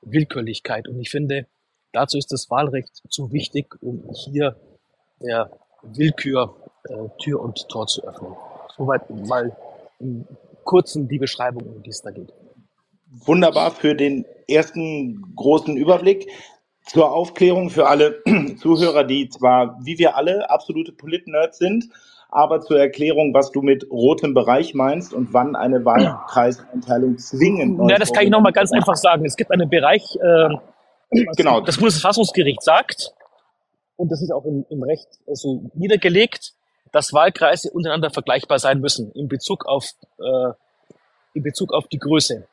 Willkürlichkeit. 0.03 0.89
Und 0.89 1.01
ich 1.01 1.11
finde, 1.11 1.47
dazu 1.93 2.17
ist 2.17 2.31
das 2.33 2.49
Wahlrecht 2.49 3.03
zu 3.09 3.33
wichtig, 3.33 3.75
um 3.83 4.09
hier 4.15 4.57
der 5.21 5.51
Willkür 5.83 6.55
äh, 6.89 6.95
Tür 7.23 7.41
und 7.41 7.69
Tor 7.69 7.87
zu 7.87 8.03
öffnen. 8.07 8.33
Soweit 8.77 9.09
mal 9.11 9.55
im 10.01 10.27
kurzen 10.65 11.09
die 11.09 11.19
Beschreibung, 11.19 11.63
um 11.65 11.83
die 11.83 11.91
es 11.91 12.03
da 12.03 12.11
geht. 12.11 12.33
Wunderbar 13.25 13.71
für 13.73 13.95
den 13.95 14.25
ersten 14.49 15.35
großen 15.37 15.77
Überblick. 15.77 16.29
Zur 16.85 17.13
Aufklärung 17.13 17.71
für 17.71 17.87
alle 17.87 18.21
Zuhörer, 18.61 19.05
die 19.05 19.29
zwar 19.29 19.79
wie 19.83 19.99
wir 19.99 20.17
alle 20.17 20.51
absolute 20.51 20.91
Polit-Nerds 20.93 21.59
sind, 21.59 21.85
aber 22.29 22.61
zur 22.61 22.81
Erklärung, 22.81 23.35
was 23.35 23.53
du 23.53 23.63
mit 23.63 23.89
rotem 23.91 24.35
Bereich 24.35 24.75
meinst 24.75 25.13
und 25.13 25.33
wann 25.33 25.55
eine 25.55 25.85
Wahlkreiseinteilung 25.85 27.19
zwingend 27.19 27.79
Ja, 27.89 27.99
das 27.99 28.13
kann 28.13 28.25
ich 28.25 28.31
nochmal 28.31 28.53
ganz 28.53 28.73
einfach 28.73 28.97
sagen. 28.97 29.25
Es 29.25 29.37
gibt 29.37 29.53
einen 29.53 29.69
Bereich, 29.69 30.03
äh, 30.17 30.49
Genau. 31.37 31.61
das 31.61 31.77
Bundesverfassungsgericht 31.77 32.63
sagt, 32.63 33.13
und 34.03 34.11
das 34.11 34.21
ist 34.21 34.33
auch 34.33 34.45
im, 34.45 34.67
im 34.69 34.83
Recht 34.83 35.07
so 35.33 35.71
niedergelegt, 35.75 36.55
dass 36.91 37.13
Wahlkreise 37.13 37.71
untereinander 37.71 38.11
vergleichbar 38.11 38.59
sein 38.59 38.81
müssen 38.81 39.13
in 39.13 39.29
Bezug 39.29 39.65
auf, 39.65 39.85
äh, 40.19 40.51
in 41.35 41.45
Bezug 41.45 41.73
auf 41.73 41.87
die 41.87 41.99
Größe. 42.01 42.49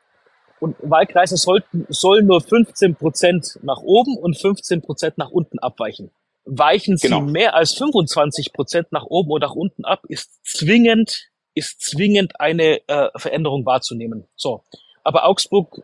Und 0.60 0.76
Wahlkreise 0.80 1.36
sollten, 1.36 1.86
sollen 1.88 2.26
nur 2.26 2.40
15 2.40 2.94
Prozent 2.94 3.58
nach 3.62 3.80
oben 3.82 4.16
und 4.16 4.38
15 4.38 4.80
Prozent 4.80 5.18
nach 5.18 5.32
unten 5.32 5.58
abweichen. 5.58 6.12
Weichen 6.44 6.96
sie 6.96 7.08
Genau. 7.08 7.20
mehr 7.20 7.56
als 7.56 7.72
25 7.72 8.52
Prozent 8.52 8.92
nach 8.92 9.06
oben 9.06 9.30
oder 9.32 9.48
nach 9.48 9.56
unten 9.56 9.84
ab, 9.84 10.04
ist 10.06 10.30
zwingend, 10.44 11.30
ist 11.54 11.80
zwingend 11.80 12.38
eine 12.38 12.78
äh, 12.86 13.08
Veränderung 13.16 13.66
wahrzunehmen. 13.66 14.28
So. 14.36 14.62
Aber 15.02 15.26
Augsburg 15.26 15.82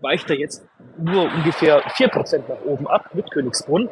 weicht 0.00 0.28
da 0.28 0.34
jetzt 0.34 0.66
nur 0.98 1.32
ungefähr 1.32 1.80
4 1.94 2.08
Prozent 2.08 2.48
nach 2.48 2.60
oben 2.64 2.88
ab 2.88 3.14
mit 3.14 3.30
Königsbrunn, 3.30 3.88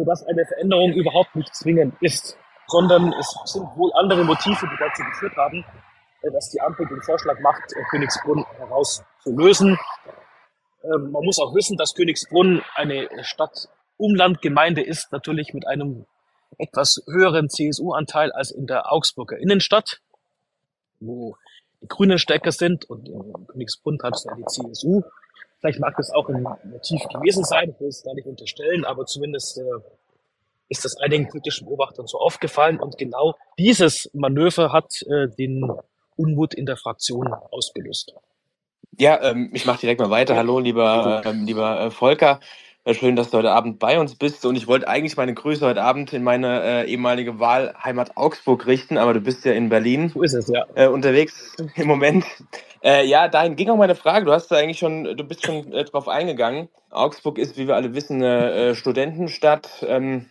sodass 0.00 0.26
eine 0.26 0.46
Veränderung 0.46 0.94
überhaupt 0.94 1.36
nicht 1.36 1.54
zwingend 1.54 1.94
ist, 2.00 2.34
sondern 2.68 3.12
es 3.12 3.34
sind 3.44 3.64
wohl 3.76 3.92
andere 4.00 4.24
Motive, 4.24 4.66
die 4.66 4.76
dazu 4.78 5.02
geführt 5.02 5.36
haben, 5.36 5.62
äh, 6.22 6.30
dass 6.32 6.48
die 6.48 6.60
Ampel 6.62 6.86
den 6.86 7.02
Vorschlag 7.02 7.38
macht, 7.40 7.70
äh, 7.74 7.82
Königsbrunn 7.90 8.46
herauszulösen. 8.56 9.78
Ähm, 10.84 11.10
man 11.10 11.22
muss 11.22 11.38
auch 11.38 11.54
wissen, 11.54 11.76
dass 11.76 11.94
Königsbrunn 11.94 12.62
eine 12.76 13.10
Stadt-Umlandgemeinde 13.20 14.82
ist, 14.82 15.12
natürlich 15.12 15.52
mit 15.52 15.66
einem 15.66 16.06
etwas 16.56 17.02
höheren 17.06 17.50
CSU-Anteil 17.50 18.32
als 18.32 18.52
in 18.52 18.66
der 18.66 18.90
Augsburger 18.90 19.36
Innenstadt, 19.36 20.00
wo 21.00 21.36
die 21.82 21.88
Grünen 21.88 22.18
stärker 22.18 22.52
sind 22.52 22.88
und 22.88 23.06
in 23.06 23.46
Königsbrunn 23.48 23.98
traditionell 23.98 24.38
die 24.38 24.46
CSU. 24.46 25.02
Vielleicht 25.60 25.78
mag 25.78 25.94
das 25.96 26.10
auch 26.10 26.28
ein 26.28 26.42
Motiv 26.42 27.02
gewesen 27.12 27.44
sein, 27.44 27.70
ich 27.70 27.80
will 27.80 27.88
es 27.88 28.02
gar 28.02 28.14
nicht 28.14 28.26
unterstellen, 28.26 28.84
aber 28.84 29.04
zumindest 29.04 29.58
äh, 29.58 29.62
ist 30.70 30.84
das 30.84 30.96
einigen 30.96 31.28
politischen 31.28 31.66
Beobachtern 31.66 32.06
so 32.06 32.18
aufgefallen 32.18 32.80
und 32.80 32.96
genau 32.96 33.34
dieses 33.58 34.10
Manöver 34.14 34.72
hat 34.72 35.02
äh, 35.02 35.28
den 35.28 35.70
Unmut 36.16 36.54
in 36.54 36.64
der 36.64 36.76
Fraktion 36.76 37.34
ausgelöst. 37.50 38.14
Ja, 38.98 39.22
ähm, 39.22 39.50
ich 39.52 39.66
mache 39.66 39.80
direkt 39.80 40.00
mal 40.00 40.10
weiter. 40.10 40.36
Hallo, 40.36 40.58
lieber, 40.58 41.22
ähm, 41.24 41.44
lieber 41.44 41.80
äh, 41.80 41.90
Volker. 41.90 42.40
Äh, 42.84 42.94
schön, 42.94 43.14
dass 43.14 43.30
du 43.30 43.38
heute 43.38 43.50
Abend 43.50 43.78
bei 43.78 44.00
uns 44.00 44.14
bist. 44.14 44.46
Und 44.46 44.56
ich 44.56 44.66
wollte 44.66 44.88
eigentlich 44.88 45.16
meine 45.16 45.34
Grüße 45.34 45.66
heute 45.66 45.82
Abend 45.82 46.12
in 46.14 46.22
meine 46.22 46.62
äh, 46.62 46.90
ehemalige 46.90 47.38
Wahlheimat 47.38 48.16
Augsburg 48.16 48.66
richten, 48.66 48.96
aber 48.96 49.12
du 49.12 49.20
bist 49.20 49.44
ja 49.44 49.52
in 49.52 49.68
Berlin 49.68 50.08
So 50.08 50.22
ist 50.22 50.32
es, 50.32 50.48
ja. 50.48 50.64
äh, 50.74 50.86
unterwegs 50.86 51.56
im 51.76 51.86
Moment. 51.86 52.24
Äh, 52.82 53.06
ja, 53.06 53.28
dahin 53.28 53.56
ging 53.56 53.68
auch 53.68 53.76
meine 53.76 53.94
Frage. 53.94 54.24
Du 54.24 54.32
hast 54.32 54.50
da 54.50 54.56
eigentlich 54.56 54.78
schon, 54.78 55.04
du 55.04 55.24
bist 55.24 55.44
schon 55.44 55.70
äh, 55.74 55.84
drauf 55.84 56.08
eingegangen. 56.08 56.68
Augsburg 56.88 57.36
ist, 57.36 57.58
wie 57.58 57.68
wir 57.68 57.76
alle 57.76 57.94
wissen, 57.94 58.22
eine 58.22 58.52
äh, 58.52 58.74
Studentenstadt. 58.74 59.84
Ähm, 59.86 60.30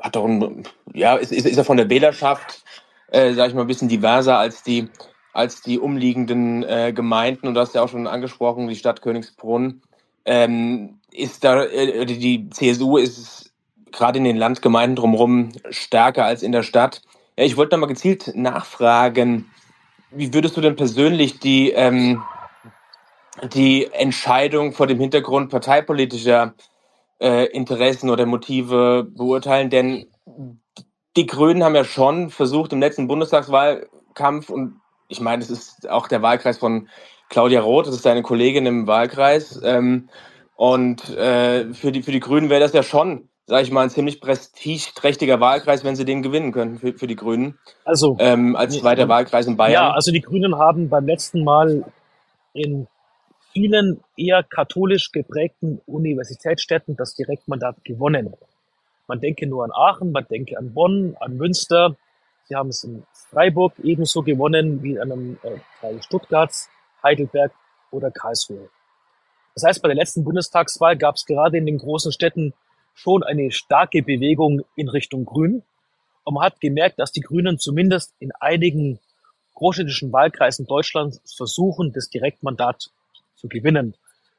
hat 0.00 0.16
doch 0.16 0.24
ein, 0.24 0.62
ja, 0.94 1.16
ist, 1.16 1.32
ist, 1.32 1.46
ist 1.46 1.56
ja 1.56 1.64
von 1.64 1.76
der 1.76 1.90
Wählerschaft, 1.90 2.64
äh, 3.10 3.34
sag 3.34 3.48
ich 3.48 3.54
mal, 3.54 3.62
ein 3.62 3.66
bisschen 3.66 3.90
diverser 3.90 4.38
als 4.38 4.62
die, 4.62 4.88
als 5.34 5.60
die 5.60 5.78
umliegenden 5.78 6.62
äh, 6.62 6.94
Gemeinden. 6.94 7.48
Und 7.48 7.54
du 7.54 7.60
hast 7.60 7.74
ja 7.74 7.82
auch 7.82 7.90
schon 7.90 8.06
angesprochen, 8.06 8.68
die 8.68 8.76
Stadt 8.76 9.02
Königsbrunn. 9.02 9.82
Ähm, 10.30 10.98
ist 11.10 11.42
da, 11.42 11.64
äh, 11.64 12.04
die, 12.04 12.50
CSU 12.50 12.98
ist 12.98 13.50
gerade 13.92 14.18
in 14.18 14.24
den 14.24 14.36
Landgemeinden 14.36 14.96
drumherum 14.96 15.52
stärker 15.70 16.26
als 16.26 16.42
in 16.42 16.52
der 16.52 16.62
Stadt. 16.62 17.00
Ja, 17.38 17.44
ich 17.44 17.56
wollte 17.56 17.70
da 17.70 17.76
mal 17.78 17.86
gezielt 17.86 18.32
nachfragen, 18.34 19.50
wie 20.10 20.34
würdest 20.34 20.54
du 20.54 20.60
denn 20.60 20.76
persönlich 20.76 21.38
die, 21.38 21.70
ähm, 21.70 22.22
die 23.54 23.86
Entscheidung 23.90 24.74
vor 24.74 24.86
dem 24.86 25.00
Hintergrund 25.00 25.50
parteipolitischer 25.50 26.52
äh, 27.22 27.46
Interessen 27.46 28.10
oder 28.10 28.26
Motive 28.26 29.08
beurteilen? 29.10 29.70
Denn 29.70 30.08
die 31.16 31.26
Grünen 31.26 31.64
haben 31.64 31.74
ja 31.74 31.84
schon 31.84 32.28
versucht 32.28 32.74
im 32.74 32.80
letzten 32.80 33.08
Bundestagswahlkampf 33.08 34.50
und 34.50 34.80
ich 35.08 35.20
meine, 35.20 35.42
es 35.42 35.48
ist 35.48 35.88
auch 35.88 36.06
der 36.06 36.20
Wahlkreis 36.20 36.58
von 36.58 36.88
Claudia 37.28 37.60
Roth, 37.60 37.86
das 37.86 37.94
ist 37.94 38.06
deine 38.06 38.22
Kollegin 38.22 38.66
im 38.66 38.86
Wahlkreis. 38.86 39.60
Ähm, 39.62 40.08
und 40.56 41.08
äh, 41.10 41.72
für, 41.74 41.92
die, 41.92 42.02
für 42.02 42.12
die 42.12 42.20
Grünen 42.20 42.50
wäre 42.50 42.60
das 42.60 42.72
ja 42.72 42.82
schon, 42.82 43.28
sage 43.46 43.62
ich 43.62 43.70
mal, 43.70 43.82
ein 43.82 43.90
ziemlich 43.90 44.20
prestigeträchtiger 44.20 45.38
Wahlkreis, 45.40 45.84
wenn 45.84 45.94
sie 45.96 46.04
den 46.04 46.22
gewinnen 46.22 46.52
könnten 46.52 46.78
für, 46.78 46.94
für 46.94 47.06
die 47.06 47.16
Grünen, 47.16 47.58
Also, 47.84 48.16
ähm, 48.18 48.56
als 48.56 48.74
Nee, 48.74 48.80
zweiter 48.80 49.02
ähm, 49.02 49.08
Wahlkreis 49.08 49.46
in 49.46 49.52
ja, 49.52 49.56
Bayern. 49.56 49.92
also 49.92 50.10
die 50.10 50.20
Grünen 50.20 50.56
haben 50.56 50.88
beim 50.88 51.06
letzten 51.06 51.44
Mal 51.44 51.84
in 52.54 52.88
vielen 53.52 54.00
eher 54.16 54.42
katholisch 54.42 55.12
geprägten 55.12 55.80
Universitätsstädten 55.86 56.96
das 56.96 57.14
Direktmandat 57.14 57.84
gewonnen. 57.84 58.34
Man 59.06 59.20
denke 59.20 59.46
nur 59.46 59.64
an 59.64 59.70
Aachen, 59.72 60.12
man 60.12 60.26
denke 60.28 60.58
an 60.58 60.74
Bonn, 60.74 61.16
an 61.20 61.36
Münster. 61.36 61.96
Sie 62.44 62.54
haben 62.54 62.68
es 62.68 62.84
in 62.84 63.04
Freiburg 63.30 63.72
ebenso 63.82 64.22
gewonnen 64.22 64.82
wie 64.82 64.92
in 64.92 65.00
einem 65.00 65.38
äh, 65.42 65.56
Teil 65.80 66.02
Stuttgarts, 66.02 66.68
Heidelberg 67.02 67.52
oder 67.90 68.10
Karlsruhe. 68.10 68.68
Das 69.54 69.64
heißt, 69.64 69.82
bei 69.82 69.88
der 69.88 69.96
letzten 69.96 70.24
Bundestagswahl 70.24 70.96
gab 70.96 71.16
es 71.16 71.26
gerade 71.26 71.58
in 71.58 71.66
den 71.66 71.78
großen 71.78 72.12
Städten 72.12 72.54
schon 72.94 73.22
eine 73.22 73.50
starke 73.50 74.02
Bewegung 74.02 74.62
in 74.76 74.88
Richtung 74.88 75.24
Grün. 75.24 75.62
Und 76.24 76.34
man 76.34 76.44
hat 76.44 76.60
gemerkt, 76.60 76.98
dass 76.98 77.12
die 77.12 77.20
Grünen 77.20 77.58
zumindest 77.58 78.14
in 78.18 78.32
einigen 78.40 79.00
großstädtischen 79.54 80.12
Wahlkreisen 80.12 80.66
Deutschlands 80.66 81.20
versuchen, 81.36 81.92
das 81.92 82.08
Direktmandat 82.10 82.90
zu 83.34 83.48
gewinnen. 83.48 83.94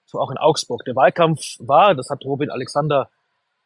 So 0.06 0.20
auch 0.20 0.32
in 0.32 0.38
Augsburg. 0.38 0.84
Der 0.86 0.96
Wahlkampf 0.96 1.58
war, 1.60 1.96
das 1.96 2.10
hat 2.10 2.24
Robin 2.26 2.50
Alexander 2.50 3.10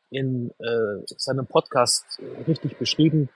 in 0.09 0.51
äh, 0.59 1.03
seinem 1.05 1.47
Podcast 1.47 2.19
äh, 2.19 2.43
richtig 2.43 2.77
beschrieben, 2.77 3.29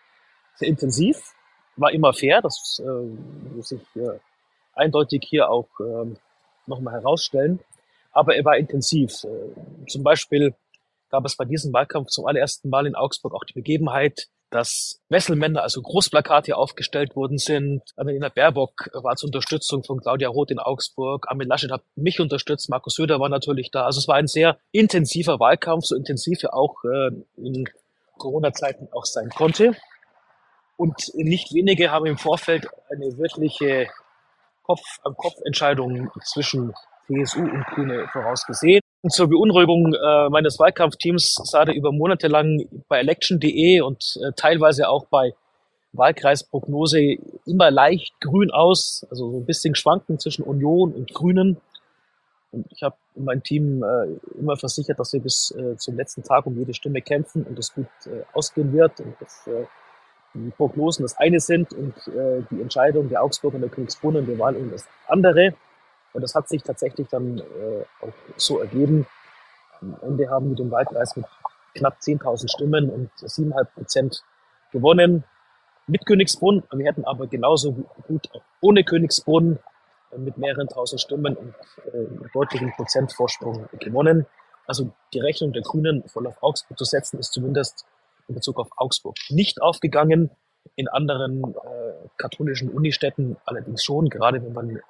sehr 0.55 0.67
intensiv, 0.67 1.33
war 1.75 1.91
immer 1.91 2.13
fair, 2.13 2.41
das 2.41 2.81
äh, 2.83 3.55
muss 3.55 3.71
ich 3.71 3.81
äh, 3.95 4.19
eindeutig 4.77 5.25
hier 5.27 5.50
auch 5.50 5.67
ähm, 5.79 6.17
nochmal 6.65 6.93
herausstellen. 6.93 7.60
Aber 8.12 8.36
er 8.36 8.46
war 8.46 8.57
intensiv. 8.57 9.24
Äh, 9.24 9.88
zum 9.88 10.03
Beispiel 10.03 10.55
gab 11.10 11.25
es 11.25 11.36
bei 11.36 11.46
diesem 11.46 11.74
Wahlkampf 11.74 12.10
zum 12.10 12.25
allerersten 12.25 12.69
Mal 12.69 12.88
in 12.88 12.96
Augsburg 12.96 13.34
auch 13.34 13.43
die 13.43 13.53
Begebenheit, 13.53 14.27
dass 14.50 15.01
Wesselmänner, 15.10 15.62
also 15.62 15.81
Großplakate 15.81 16.55
aufgestellt 16.55 17.15
worden 17.15 17.38
sind. 17.38 17.81
Annalena 17.98 18.29
Baerbock 18.29 18.89
war 18.93 19.15
zur 19.15 19.27
Unterstützung 19.27 19.84
von 19.84 20.00
Claudia 20.00 20.29
Roth 20.29 20.51
in 20.51 20.60
Augsburg. 20.60 21.27
Armin 21.29 21.48
Laschet 21.48 21.72
hat 21.72 21.84
mich 21.96 22.19
unterstützt. 22.19 22.69
Markus 22.69 22.96
Söder 22.96 23.19
war 23.19 23.29
natürlich 23.29 23.72
da. 23.72 23.86
Also 23.86 24.00
es 24.00 24.07
war 24.07 24.15
ein 24.15 24.27
sehr 24.27 24.57
intensiver 24.72 25.39
Wahlkampf, 25.39 25.86
so 25.86 25.96
intensiv 25.96 26.43
er 26.43 26.53
auch 26.53 26.84
äh, 26.86 27.12
in 27.36 27.67
Corona-Zeiten 28.17 28.88
auch 28.91 29.05
sein 29.05 29.29
konnte. 29.29 29.75
Und 30.77 31.12
nicht 31.15 31.53
wenige 31.53 31.91
haben 31.91 32.05
im 32.05 32.17
Vorfeld 32.17 32.67
eine 32.89 33.17
wirkliche 33.17 33.88
Kopf-an-Kopf-Entscheidung 34.67 36.12
zwischen 36.24 36.74
CSU 37.07 37.41
und 37.41 37.65
Grüne 37.74 38.07
vorausgesehen. 38.12 38.81
Und 39.01 39.12
zur 39.12 39.29
Beunruhigung 39.29 39.93
äh, 39.93 40.29
meines 40.29 40.59
Wahlkampfteams 40.59 41.36
sah 41.43 41.65
der 41.65 41.75
über 41.75 41.91
Monate 41.91 42.27
lang 42.27 42.67
bei 42.88 43.00
election.de 43.00 43.81
und 43.81 44.03
äh, 44.21 44.31
teilweise 44.36 44.89
auch 44.89 45.05
bei 45.05 45.33
Wahlkreisprognose 45.93 47.17
immer 47.45 47.71
leicht 47.71 48.19
grün 48.19 48.51
aus, 48.51 49.05
also 49.09 49.31
so 49.31 49.38
ein 49.38 49.45
bisschen 49.45 49.75
schwanken 49.75 50.19
zwischen 50.19 50.43
Union 50.43 50.93
und 50.93 51.13
Grünen. 51.13 51.57
Und 52.51 52.65
ich 52.71 52.83
habe 52.83 52.95
mein 53.15 53.43
Team 53.43 53.83
äh, 53.83 54.39
immer 54.39 54.57
versichert, 54.57 55.00
dass 55.00 55.13
wir 55.13 55.21
bis 55.21 55.51
äh, 55.51 55.77
zum 55.77 55.95
letzten 55.95 56.24
Tag 56.24 56.45
um 56.45 56.57
jede 56.57 56.74
Stimme 56.74 57.01
kämpfen 57.01 57.43
und 57.43 57.57
das 57.57 57.74
gut 57.74 57.88
äh, 58.05 58.24
ausgehen 58.33 58.74
wird 58.74 59.00
und 59.00 59.15
dass 59.19 59.47
äh, 59.47 59.65
Prognosen 60.58 61.03
das 61.03 61.17
eine 61.17 61.39
sind 61.39 61.74
und 61.74 61.96
äh, 62.08 62.41
die 62.51 62.62
Entscheidung 62.62 63.10
der 63.10 63.24
Augsburg 63.24 63.53
und 63.53 63.62
der 63.62 63.70
Königsbrunn 63.70 64.15
und 64.15 64.27
der 64.27 64.39
Wahl 64.39 64.56
das 64.72 64.88
andere. 65.08 65.53
Und 66.13 66.22
das 66.22 66.36
hat 66.36 66.50
sich 66.50 66.63
tatsächlich 66.63 67.08
dann 67.10 67.39
äh, 67.39 67.84
auch 68.01 68.13
so 68.36 68.60
ergeben. 68.60 69.06
Am 69.82 69.98
Ende 70.01 70.29
haben 70.29 70.50
wir 70.50 70.56
den 70.56 70.72
Wahlkreis 70.72 71.15
mit 71.15 71.25
knapp 71.75 71.98
10.000 72.01 72.51
Stimmen 72.51 72.89
und 72.89 73.12
7,5 73.20 73.65
Prozent 73.75 74.24
gewonnen 74.72 75.24
mit 75.88 76.06
Königsbrunn. 76.06 76.63
Wir 76.72 76.86
hätten 76.86 77.06
aber 77.06 77.27
genauso 77.27 77.74
gut 78.08 78.29
ohne 78.62 78.84
Königsbrunn 78.84 79.60
äh, 80.12 80.17
mit 80.17 80.38
mehreren 80.38 80.67
tausend 80.67 81.01
Stimmen 81.01 81.36
und 81.36 81.53
äh, 81.94 82.29
deutlichen 82.34 82.72
Prozentvorsprung 82.72 83.67
gewonnen. 83.79 84.25
Also 84.65 84.91
die 85.13 85.20
Rechnung 85.20 85.53
der 85.53 85.62
Grünen 85.62 86.03
voll 86.08 86.27
auf 86.27 86.41
Augsburg 86.44 86.77
zu 86.77 86.86
setzen, 86.86 87.20
ist 87.20 87.32
zumindest 87.32 87.86
in 88.27 88.36
Bezug 88.36 88.60
auf 88.60 88.69
Augsburg 88.77 89.15
nicht 89.29 89.62
aufgegangen. 89.62 90.31
In 90.75 90.88
anderen 90.88 91.43
äh, 91.43 92.07
katholischen 92.17 92.69
Unistädten 92.69 93.38
allerdings 93.46 93.84
schon, 93.84 94.10
gerade 94.10 94.43
wenn 94.43 94.53
man 94.53 94.75
äh, 94.75 94.81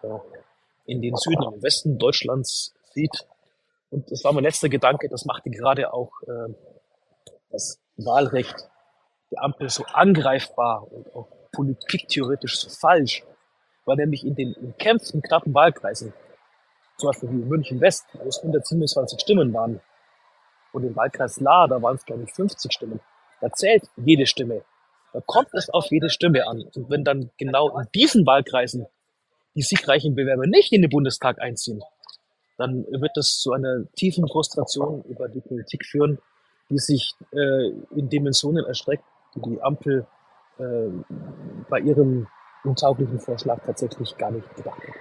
in 0.86 1.02
den 1.02 1.16
Süden 1.16 1.44
und 1.44 1.62
Westen 1.62 1.98
Deutschlands 1.98 2.74
sieht. 2.94 3.28
Und 3.90 4.12
das 4.12 4.24
war 4.24 4.34
mein 4.34 4.44
letzter 4.44 4.70
Gedanke, 4.70 5.08
das 5.08 5.26
machte 5.26 5.50
gerade 5.50 5.94
auch 5.94 6.12
äh, 6.24 6.54
das 7.52 7.80
Wahlrecht 7.98 8.68
die 9.32 9.38
Ampel 9.38 9.70
so 9.70 9.84
angreifbar 9.86 10.88
und 10.92 11.14
auch 11.14 11.28
politiktheoretisch 11.52 12.60
so 12.60 12.70
falsch, 12.70 13.24
war 13.86 13.96
nämlich 13.96 14.26
in 14.26 14.36
den 14.36 14.54
umkämpften 14.54 15.22
knappen 15.22 15.54
Wahlkreisen, 15.54 16.14
zum 16.98 17.10
Beispiel 17.10 17.30
wie 17.30 17.46
München 17.46 17.82
West, 17.82 18.06
wo 18.14 18.28
es 18.28 18.38
127 18.40 19.20
Stimmen 19.20 19.54
waren, 19.54 19.82
und 20.74 20.84
im 20.84 20.96
Wahlkreis 20.96 21.40
La, 21.40 21.68
da 21.68 21.82
waren 21.82 21.96
es 21.96 22.06
glaube 22.06 22.24
ich 22.24 22.34
50 22.34 22.72
Stimmen, 22.72 23.00
da 23.42 23.52
zählt 23.52 23.84
jede 23.98 24.26
Stimme. 24.26 24.64
Da 25.14 25.22
kommt 25.26 25.50
es 25.54 25.70
auf 25.70 25.86
jede 25.90 26.10
Stimme 26.10 26.48
an. 26.48 26.64
Und 26.76 26.90
wenn 26.90 27.04
dann 27.04 27.32
genau 27.38 27.78
in 27.80 27.88
diesen 27.94 28.26
Wahlkreisen 28.26 28.88
die 29.56 29.62
siegreichen 29.62 30.16
Bewerber 30.16 30.46
nicht 30.46 30.72
in 30.72 30.82
den 30.82 30.90
Bundestag 30.90 31.42
einziehen, 31.42 31.82
dann 32.58 32.86
wird 32.90 33.12
das 33.16 33.40
zu 33.40 33.52
einer 33.52 33.86
tiefen 33.96 34.28
Frustration 34.28 35.04
über 35.04 35.28
die 35.30 35.42
Politik 35.42 35.86
führen, 35.86 36.20
die 36.70 36.78
sich 36.78 37.14
äh, 37.32 37.70
in 37.96 38.10
Dimensionen 38.10 38.66
erstreckt, 38.66 39.04
die 39.36 39.42
die 39.42 39.62
Ampel 39.62 40.06
äh, 40.60 40.90
bei 41.70 41.80
ihrem 41.80 42.28
untauglichen 42.64 43.20
Vorschlag 43.20 43.64
tatsächlich 43.66 44.18
gar 44.18 44.32
nicht 44.32 44.56
gedacht 44.56 44.80
hat. 44.80 44.96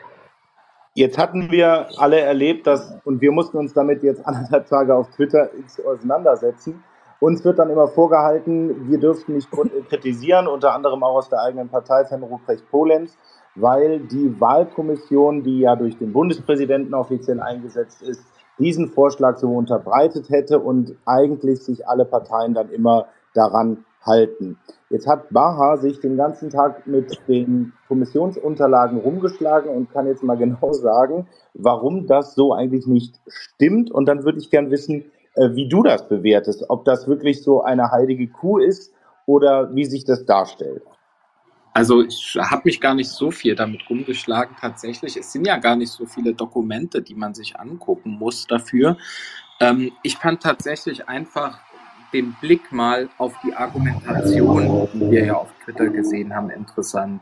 Jetzt 0.94 1.18
hatten 1.18 1.50
wir 1.50 1.88
alle 1.98 2.20
erlebt, 2.20 2.66
dass, 2.66 2.94
und 3.04 3.20
wir 3.20 3.32
mussten 3.32 3.58
uns 3.58 3.74
damit 3.74 4.02
jetzt 4.02 4.24
anderthalb 4.24 4.66
Tage 4.66 4.94
auf 4.94 5.10
Twitter 5.10 5.50
auseinandersetzen. 5.84 6.82
Uns 7.18 7.44
wird 7.44 7.58
dann 7.58 7.70
immer 7.70 7.88
vorgehalten, 7.88 8.90
wir 8.90 8.98
dürften 8.98 9.34
nicht 9.34 9.50
kritisieren, 9.88 10.46
unter 10.46 10.74
anderem 10.74 11.02
auch 11.02 11.16
aus 11.16 11.28
der 11.28 11.40
eigenen 11.42 11.68
Partei 11.68 12.04
von 12.04 12.22
Ruprecht 12.22 12.70
Polenz, 12.70 13.16
weil 13.54 14.00
die 14.00 14.38
Wahlkommission, 14.38 15.42
die 15.42 15.60
ja 15.60 15.76
durch 15.76 15.96
den 15.96 16.12
Bundespräsidenten 16.12 16.94
offiziell 16.94 17.40
eingesetzt 17.40 18.02
ist, 18.02 18.22
diesen 18.58 18.88
Vorschlag 18.88 19.36
so 19.36 19.50
unterbreitet 19.50 20.30
hätte 20.30 20.58
und 20.58 20.94
eigentlich 21.04 21.62
sich 21.62 21.88
alle 21.88 22.04
Parteien 22.04 22.54
dann 22.54 22.70
immer 22.70 23.06
daran 23.34 23.84
halten. 24.02 24.58
Jetzt 24.88 25.06
hat 25.06 25.30
Baha 25.30 25.76
sich 25.78 26.00
den 26.00 26.16
ganzen 26.16 26.50
Tag 26.50 26.86
mit 26.86 27.18
den 27.28 27.72
Kommissionsunterlagen 27.88 28.98
rumgeschlagen 28.98 29.70
und 29.70 29.90
kann 29.90 30.06
jetzt 30.06 30.22
mal 30.22 30.36
genau 30.38 30.72
sagen, 30.72 31.26
warum 31.54 32.06
das 32.06 32.34
so 32.34 32.52
eigentlich 32.52 32.86
nicht 32.86 33.20
stimmt. 33.26 33.90
Und 33.90 34.06
dann 34.06 34.24
würde 34.24 34.38
ich 34.38 34.50
gern 34.50 34.70
wissen, 34.70 35.02
äh, 35.02 35.15
wie 35.36 35.68
du 35.68 35.82
das 35.82 36.08
bewertest, 36.08 36.68
ob 36.68 36.84
das 36.84 37.06
wirklich 37.06 37.42
so 37.42 37.62
eine 37.62 37.90
heilige 37.90 38.28
Kuh 38.28 38.58
ist 38.58 38.92
oder 39.26 39.74
wie 39.74 39.84
sich 39.84 40.04
das 40.04 40.24
darstellt. 40.24 40.82
Also 41.72 42.02
ich 42.02 42.38
habe 42.40 42.62
mich 42.64 42.80
gar 42.80 42.94
nicht 42.94 43.10
so 43.10 43.30
viel 43.30 43.54
damit 43.54 43.82
rumgeschlagen 43.90 44.56
tatsächlich. 44.58 45.16
Es 45.16 45.32
sind 45.32 45.46
ja 45.46 45.58
gar 45.58 45.76
nicht 45.76 45.90
so 45.90 46.06
viele 46.06 46.32
Dokumente, 46.32 47.02
die 47.02 47.14
man 47.14 47.34
sich 47.34 47.60
angucken 47.60 48.12
muss 48.12 48.46
dafür. 48.46 48.96
Ähm, 49.60 49.92
ich 50.02 50.16
fand 50.16 50.42
tatsächlich 50.42 51.06
einfach 51.06 51.60
den 52.14 52.34
Blick 52.40 52.72
mal 52.72 53.10
auf 53.18 53.34
die 53.44 53.52
Argumentation, 53.52 54.88
die 54.94 55.10
wir 55.10 55.26
ja 55.26 55.34
auf 55.34 55.52
Twitter 55.64 55.88
gesehen 55.88 56.34
haben, 56.34 56.48
interessant 56.48 57.20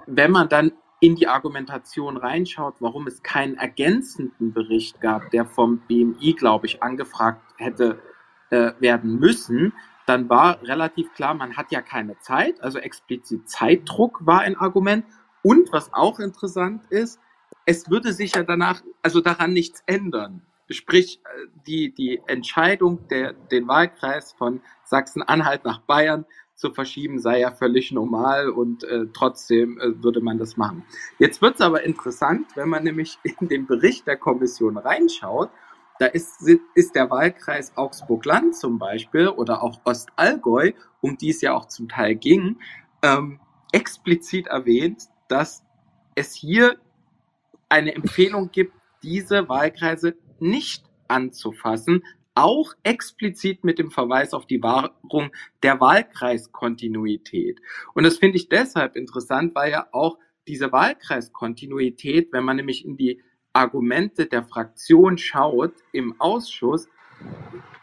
Wenn 0.05 0.31
man 0.31 0.49
dann 0.49 0.71
in 0.99 1.15
die 1.15 1.27
Argumentation 1.27 2.15
reinschaut, 2.17 2.75
warum 2.79 3.07
es 3.07 3.23
keinen 3.23 3.57
ergänzenden 3.57 4.53
Bericht 4.53 5.01
gab, 5.01 5.31
der 5.31 5.45
vom 5.45 5.79
BMI, 5.87 6.33
glaube 6.33 6.65
ich, 6.65 6.81
angefragt 6.81 7.41
hätte 7.57 8.01
äh, 8.49 8.71
werden 8.79 9.19
müssen, 9.19 9.73
dann 10.05 10.29
war 10.29 10.61
relativ 10.63 11.13
klar, 11.13 11.33
man 11.33 11.57
hat 11.57 11.71
ja 11.71 11.81
keine 11.81 12.17
Zeit, 12.19 12.61
also 12.61 12.79
explizit 12.79 13.49
Zeitdruck 13.49 14.25
war 14.25 14.41
ein 14.41 14.57
Argument 14.57 15.05
und 15.43 15.71
was 15.71 15.93
auch 15.93 16.19
interessant 16.19 16.85
ist, 16.89 17.19
es 17.65 17.89
würde 17.89 18.13
sich 18.13 18.35
ja 18.35 18.43
danach, 18.43 18.81
also 19.01 19.21
daran 19.21 19.53
nichts 19.53 19.83
ändern. 19.85 20.41
Sprich, 20.69 21.19
äh, 21.23 21.47
die, 21.67 21.93
die 21.93 22.21
Entscheidung, 22.27 23.07
der, 23.09 23.33
den 23.33 23.67
Wahlkreis 23.67 24.33
von 24.33 24.61
Sachsen-Anhalt 24.85 25.65
nach 25.65 25.81
Bayern 25.81 26.25
zu 26.55 26.71
verschieben, 26.71 27.19
sei 27.19 27.41
ja 27.41 27.51
völlig 27.51 27.91
normal 27.91 28.49
und 28.49 28.83
äh, 28.83 29.07
trotzdem 29.13 29.79
äh, 29.79 30.03
würde 30.03 30.21
man 30.21 30.37
das 30.37 30.55
machen. 30.55 30.85
Jetzt 31.19 31.41
wird 31.41 31.55
es 31.55 31.61
aber 31.61 31.83
interessant, 31.83 32.47
wenn 32.55 32.69
man 32.69 32.83
nämlich 32.83 33.19
in 33.39 33.49
den 33.49 33.67
Bericht 33.67 34.07
der 34.07 34.17
Kommission 34.17 34.77
reinschaut, 34.77 35.49
da 35.99 36.07
ist, 36.07 36.41
ist 36.73 36.95
der 36.95 37.09
Wahlkreis 37.09 37.77
Augsburg-Land 37.77 38.55
zum 38.55 38.79
Beispiel 38.79 39.27
oder 39.27 39.61
auch 39.61 39.79
Ostallgäu, 39.83 40.71
um 41.01 41.17
die 41.17 41.29
es 41.29 41.41
ja 41.41 41.53
auch 41.53 41.67
zum 41.67 41.87
Teil 41.87 42.15
ging, 42.15 42.57
ähm, 43.03 43.39
explizit 43.71 44.47
erwähnt, 44.47 45.09
dass 45.33 45.65
es 46.13 46.35
hier 46.35 46.77
eine 47.67 47.95
Empfehlung 47.95 48.51
gibt, 48.51 48.73
diese 49.01 49.49
Wahlkreise 49.49 50.15
nicht 50.39 50.85
anzufassen, 51.07 52.03
auch 52.35 52.73
explizit 52.83 53.63
mit 53.63 53.79
dem 53.79 53.89
Verweis 53.89 54.35
auf 54.35 54.45
die 54.45 54.61
Wahrung 54.61 55.31
der 55.63 55.79
Wahlkreiskontinuität. 55.79 57.59
Und 57.95 58.03
das 58.03 58.19
finde 58.19 58.37
ich 58.37 58.47
deshalb 58.47 58.95
interessant, 58.95 59.55
weil 59.55 59.71
ja 59.71 59.87
auch 59.91 60.19
diese 60.47 60.71
Wahlkreiskontinuität, 60.71 62.31
wenn 62.31 62.43
man 62.43 62.57
nämlich 62.57 62.85
in 62.85 62.95
die 62.95 63.19
Argumente 63.53 64.27
der 64.27 64.43
Fraktion 64.43 65.17
schaut 65.17 65.73
im 65.93 66.21
Ausschuss, 66.21 66.87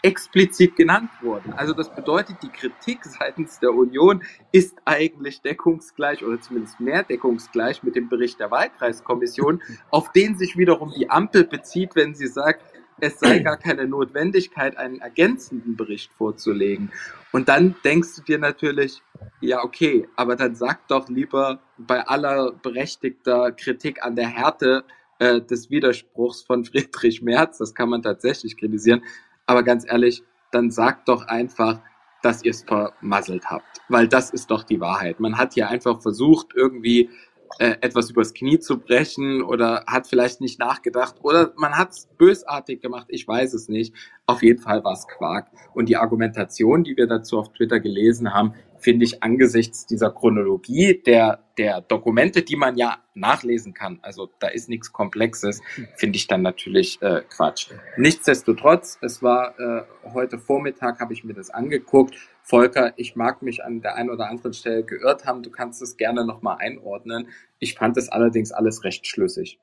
explizit 0.03 0.76
genannt 0.76 1.11
wurden. 1.20 1.53
Also 1.53 1.74
das 1.74 1.94
bedeutet, 1.94 2.37
die 2.42 2.48
Kritik 2.48 3.05
seitens 3.05 3.59
der 3.61 3.72
Union 3.72 4.22
ist 4.50 4.79
eigentlich 4.85 5.42
deckungsgleich 5.42 6.24
oder 6.24 6.40
zumindest 6.40 6.81
mehr 6.81 7.03
deckungsgleich 7.03 7.83
mit 7.83 7.96
dem 7.96 8.09
Bericht 8.09 8.40
der 8.40 8.50
Wahlkreiskommission, 8.50 9.62
auf 9.90 10.11
den 10.12 10.38
sich 10.38 10.57
wiederum 10.57 10.92
die 10.96 11.11
Ampel 11.11 11.44
bezieht, 11.44 11.96
wenn 11.96 12.14
sie 12.14 12.29
sagt, 12.29 12.62
es 13.03 13.18
sei 13.18 13.38
gar 13.40 13.57
keine 13.57 13.87
Notwendigkeit, 13.87 14.76
einen 14.76 15.00
ergänzenden 15.00 15.76
Bericht 15.76 16.12
vorzulegen. 16.12 16.92
Und 17.33 17.48
dann 17.48 17.76
denkst 17.85 18.16
du 18.16 18.22
dir 18.22 18.38
natürlich, 18.38 19.03
ja, 19.40 19.62
okay, 19.62 20.09
aber 20.16 20.37
dann 20.37 20.55
sag 20.55 20.87
doch 20.88 21.09
lieber 21.09 21.61
bei 21.79 22.07
aller 22.07 22.53
berechtigter 22.53 23.53
Kritik 23.53 24.03
an 24.05 24.16
der 24.16 24.29
Härte 24.29 24.85
äh, 25.18 25.40
des 25.40 25.70
Widerspruchs 25.70 26.42
von 26.42 26.64
Friedrich 26.64 27.22
Merz, 27.22 27.59
das 27.59 27.74
kann 27.74 27.88
man 27.88 28.03
tatsächlich 28.03 28.57
kritisieren, 28.57 29.03
aber 29.51 29.65
ganz 29.65 29.85
ehrlich, 29.85 30.23
dann 30.53 30.71
sagt 30.71 31.09
doch 31.09 31.27
einfach, 31.27 31.81
dass 32.23 32.45
ihr 32.45 32.53
es 32.53 32.63
vermasselt 32.63 33.51
habt. 33.51 33.81
Weil 33.89 34.07
das 34.07 34.31
ist 34.31 34.51
doch 34.51 34.63
die 34.63 34.81
Wahrheit. 34.81 35.19
Man 35.19 35.39
hat 35.39 35.55
hier 35.55 35.69
einfach 35.69 36.01
versucht, 36.01 36.49
irgendwie 36.55 37.11
äh, 37.59 37.77
etwas 37.81 38.11
übers 38.11 38.33
Knie 38.33 38.61
zu 38.61 38.79
brechen 38.79 39.43
oder 39.43 39.83
hat 39.89 40.07
vielleicht 40.07 40.41
nicht 40.41 40.61
nachgedacht 40.61 41.17
oder 41.23 41.53
man 41.57 41.77
hat 41.77 41.91
es 41.91 42.09
bösartig 42.17 42.81
gemacht, 42.81 43.07
ich 43.09 43.27
weiß 43.27 43.55
es 43.55 43.69
nicht. 43.69 43.93
Auf 44.27 44.45
jeden 44.45 44.63
Fall 44.63 44.85
war 44.85 44.93
es 44.93 45.09
Quark. 45.09 45.49
Und 45.75 45.89
die 45.89 45.97
Argumentation, 45.97 46.85
die 46.85 46.97
wir 46.97 47.09
dazu 47.09 47.39
auf 47.39 47.53
Twitter 47.53 47.81
gelesen 47.81 48.33
haben, 48.33 48.55
finde 48.81 49.05
ich 49.05 49.23
angesichts 49.23 49.87
dieser 49.87 50.11
Chronologie 50.11 51.01
der, 51.07 51.45
der 51.57 51.81
Dokumente, 51.83 52.43
die 52.43 52.57
man 52.57 52.77
ja 52.77 52.99
nachlesen 53.14 53.75
kann, 53.75 53.99
also 54.03 54.29
da 54.40 54.49
ist 54.49 54.69
nichts 54.69 54.93
Komplexes, 54.93 55.61
finde 55.97 56.16
ich 56.16 56.27
dann 56.27 56.43
natürlich 56.43 57.01
äh, 57.03 57.23
Quatsch. 57.29 57.71
Nichtsdestotrotz, 57.97 58.99
es 59.03 59.23
war 59.23 59.59
äh, 59.59 59.83
heute 60.12 60.38
Vormittag, 60.38 61.01
habe 61.01 61.12
ich 61.12 61.23
mir 61.25 61.35
das 61.35 61.51
angeguckt. 61.51 62.14
Volker, 62.43 62.95
ich 62.97 63.14
mag 63.14 63.43
mich 63.43 63.62
an 63.62 63.83
der 63.83 63.95
einen 63.95 64.11
oder 64.11 64.29
anderen 64.29 64.55
Stelle 64.55 64.83
geirrt 64.83 65.27
haben, 65.27 65.43
du 65.43 65.51
kannst 65.51 65.83
es 65.83 65.97
gerne 65.97 66.25
nochmal 66.25 66.57
einordnen. 66.59 67.29
Ich 67.59 67.75
fand 67.75 67.97
es 67.97 68.09
allerdings 68.09 68.51
alles 68.51 68.83
recht 68.85 69.07
schlüssig. 69.07 69.59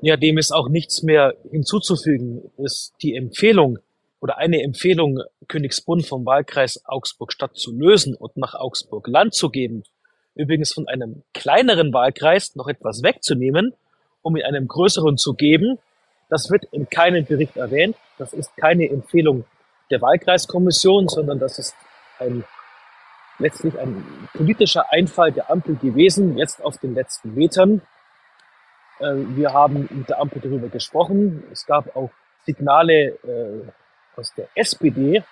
Ja, 0.00 0.16
dem 0.16 0.38
ist 0.38 0.52
auch 0.52 0.68
nichts 0.68 1.02
mehr 1.02 1.34
hinzuzufügen. 1.50 2.50
Ist 2.58 2.94
die 3.02 3.14
Empfehlung 3.14 3.78
oder 4.24 4.38
eine 4.38 4.62
Empfehlung, 4.62 5.20
Königsbrunn 5.48 6.00
vom 6.00 6.24
Wahlkreis 6.24 6.82
Augsburg-Stadt 6.86 7.58
zu 7.58 7.76
lösen 7.76 8.14
und 8.14 8.38
nach 8.38 8.54
Augsburg-Land 8.54 9.34
zu 9.34 9.50
geben, 9.50 9.82
übrigens 10.34 10.72
von 10.72 10.88
einem 10.88 11.24
kleineren 11.34 11.92
Wahlkreis 11.92 12.56
noch 12.56 12.68
etwas 12.68 13.02
wegzunehmen, 13.02 13.74
um 14.22 14.34
in 14.36 14.42
einem 14.42 14.66
größeren 14.66 15.18
zu 15.18 15.34
geben, 15.34 15.78
das 16.30 16.50
wird 16.50 16.64
in 16.72 16.88
keinem 16.88 17.26
Bericht 17.26 17.58
erwähnt. 17.58 17.96
Das 18.16 18.32
ist 18.32 18.56
keine 18.56 18.88
Empfehlung 18.88 19.44
der 19.90 20.00
Wahlkreiskommission, 20.00 21.06
sondern 21.06 21.38
das 21.38 21.58
ist 21.58 21.76
ein 22.18 22.44
letztlich 23.38 23.78
ein 23.78 24.06
politischer 24.32 24.90
Einfall 24.90 25.32
der 25.32 25.50
Ampel 25.50 25.76
gewesen, 25.76 26.38
jetzt 26.38 26.64
auf 26.64 26.78
den 26.78 26.94
letzten 26.94 27.34
Metern. 27.34 27.82
Äh, 29.00 29.16
wir 29.36 29.52
haben 29.52 29.86
mit 29.90 30.08
der 30.08 30.18
Ampel 30.18 30.40
darüber 30.40 30.68
gesprochen. 30.68 31.44
Es 31.52 31.66
gab 31.66 31.94
auch 31.94 32.08
Signale 32.46 33.18
äh, 33.22 33.70
aus 34.16 34.32
der 34.34 34.48
SPD, 34.54 35.22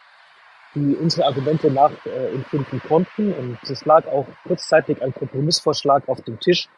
die 0.74 0.96
unsere 0.96 1.26
Argumente 1.26 1.70
nachempfinden 1.70 2.80
äh, 2.82 2.88
konnten. 2.88 3.32
Und 3.32 3.58
es 3.64 3.84
lag 3.84 4.06
auch 4.06 4.26
kurzzeitig 4.46 5.02
ein 5.02 5.12
Kompromissvorschlag 5.12 6.08
auf 6.08 6.20
dem 6.22 6.40
Tisch, 6.40 6.68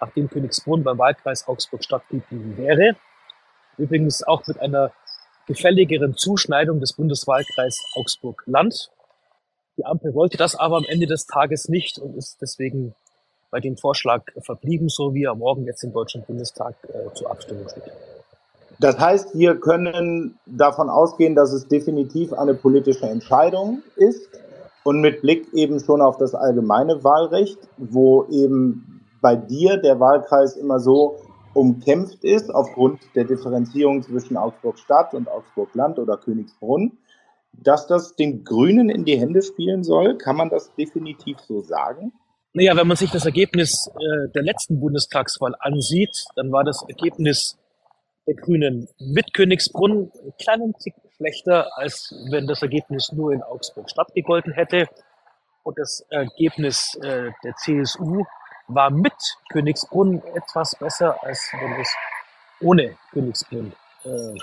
nachdem 0.00 0.28
Königsbrunn 0.28 0.82
beim 0.82 0.98
Wahlkreis 0.98 1.46
Augsburg 1.46 1.84
stattgeblieben 1.84 2.56
wäre. 2.56 2.96
Übrigens 3.78 4.22
auch 4.22 4.46
mit 4.46 4.60
einer 4.60 4.92
gefälligeren 5.46 6.14
Zuschneidung 6.16 6.80
des 6.80 6.94
Bundeswahlkreis 6.94 7.78
Augsburg-Land. 7.94 8.90
Die 9.76 9.84
Ampel 9.84 10.14
wollte 10.14 10.36
das 10.36 10.54
aber 10.54 10.76
am 10.76 10.84
Ende 10.84 11.06
des 11.06 11.26
Tages 11.26 11.68
nicht 11.68 11.98
und 11.98 12.16
ist 12.16 12.38
deswegen 12.40 12.94
bei 13.50 13.60
dem 13.60 13.76
Vorschlag 13.76 14.24
verblieben, 14.44 14.88
so 14.88 15.14
wie 15.14 15.24
er 15.24 15.34
morgen 15.34 15.64
jetzt 15.66 15.82
im 15.84 15.92
Deutschen 15.92 16.24
Bundestag 16.24 16.74
äh, 16.84 17.12
zur 17.14 17.30
Abstimmung 17.30 17.68
steht. 17.68 17.92
Das 18.80 18.98
heißt, 18.98 19.38
wir 19.38 19.56
können 19.60 20.38
davon 20.46 20.88
ausgehen, 20.88 21.34
dass 21.34 21.52
es 21.52 21.68
definitiv 21.68 22.32
eine 22.32 22.54
politische 22.54 23.06
Entscheidung 23.06 23.82
ist 23.96 24.28
und 24.84 25.00
mit 25.00 25.22
Blick 25.22 25.52
eben 25.54 25.80
schon 25.80 26.00
auf 26.00 26.16
das 26.18 26.34
allgemeine 26.34 27.04
Wahlrecht, 27.04 27.58
wo 27.78 28.24
eben 28.30 29.02
bei 29.20 29.36
dir 29.36 29.76
der 29.76 30.00
Wahlkreis 30.00 30.56
immer 30.56 30.80
so 30.80 31.16
umkämpft 31.54 32.24
ist 32.24 32.52
aufgrund 32.52 33.00
der 33.14 33.24
Differenzierung 33.24 34.02
zwischen 34.02 34.36
Augsburg-Stadt 34.36 35.14
und 35.14 35.28
Augsburg-Land 35.28 35.98
oder 35.98 36.16
Königsbrunn, 36.16 36.98
dass 37.52 37.86
das 37.86 38.16
den 38.16 38.44
Grünen 38.44 38.88
in 38.88 39.04
die 39.04 39.18
Hände 39.18 39.42
spielen 39.42 39.84
soll. 39.84 40.16
Kann 40.16 40.36
man 40.36 40.48
das 40.48 40.74
definitiv 40.74 41.38
so 41.40 41.60
sagen? 41.60 42.12
Naja, 42.54 42.76
wenn 42.76 42.86
man 42.86 42.96
sich 42.96 43.10
das 43.10 43.24
Ergebnis 43.24 43.88
äh, 43.94 44.30
der 44.34 44.42
letzten 44.42 44.80
Bundestagswahl 44.80 45.54
ansieht, 45.58 46.24
dann 46.36 46.52
war 46.52 46.64
das 46.64 46.84
Ergebnis 46.88 47.58
der 48.26 48.34
Grünen 48.34 48.88
mit 48.98 49.34
Königsbrunn 49.34 50.10
einen 50.20 50.36
kleinen 50.38 50.74
Tick 50.78 50.94
schlechter, 51.16 51.70
als 51.76 52.14
wenn 52.30 52.46
das 52.46 52.62
Ergebnis 52.62 53.12
nur 53.12 53.32
in 53.32 53.42
Augsburg 53.42 53.90
Stadt 53.90 54.12
gegolten 54.14 54.52
hätte. 54.52 54.86
Und 55.64 55.78
das 55.78 56.04
Ergebnis 56.10 56.94
äh, 57.02 57.30
der 57.44 57.54
CSU 57.56 58.24
war 58.68 58.90
mit 58.90 59.12
Königsbrunn 59.50 60.22
etwas 60.34 60.74
besser, 60.78 61.16
als 61.22 61.50
wenn 61.60 61.80
es 61.80 61.94
ohne 62.60 62.96
Königsbrunn 63.12 63.72
äh, 64.04 64.34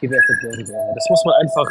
gewertet 0.00 0.42
worden 0.42 0.68
wäre. 0.68 0.94
Das 0.94 1.06
muss 1.08 1.24
man 1.24 1.34
einfach 1.40 1.66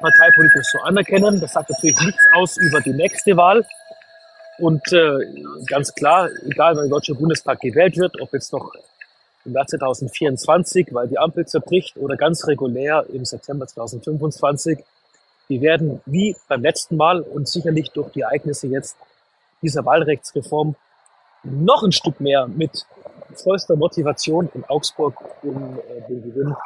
parteipolitisch 0.00 0.66
so 0.72 0.78
anerkennen. 0.80 1.40
Das 1.40 1.52
sagt 1.52 1.70
natürlich 1.70 1.98
nichts 2.00 2.24
aus 2.34 2.56
über 2.56 2.80
die 2.80 2.92
nächste 2.92 3.36
Wahl. 3.36 3.64
Und 4.58 4.92
äh, 4.92 5.18
ganz 5.66 5.94
klar, 5.94 6.28
egal 6.44 6.76
wann 6.76 6.84
der 6.84 6.90
Deutsche 6.90 7.14
Bundestag 7.14 7.60
gewählt 7.60 7.96
wird, 7.96 8.20
ob 8.20 8.32
jetzt 8.32 8.52
noch 8.52 8.72
im 9.44 9.52
Jahr 9.52 9.66
2024, 9.66 10.88
weil 10.92 11.08
die 11.08 11.18
Ampel 11.18 11.46
zerbricht, 11.46 11.96
oder 11.96 12.16
ganz 12.16 12.46
regulär 12.46 13.04
im 13.12 13.24
September 13.24 13.66
2025, 13.66 14.78
wir 15.48 15.60
werden 15.60 16.00
wie 16.06 16.36
beim 16.48 16.62
letzten 16.62 16.96
Mal 16.96 17.20
und 17.20 17.48
sicherlich 17.48 17.90
durch 17.90 18.10
die 18.12 18.22
Ereignisse 18.22 18.68
jetzt 18.68 18.96
dieser 19.60 19.84
Wahlrechtsreform 19.84 20.76
noch 21.42 21.82
ein 21.82 21.92
Stück 21.92 22.20
mehr 22.20 22.46
mit 22.46 22.86
vollster 23.34 23.76
Motivation 23.76 24.48
in 24.54 24.64
Augsburg 24.64 25.14
um 25.42 25.78
äh, 25.78 26.00
den 26.08 26.22
Gewinn 26.22 26.48
des 26.48 26.56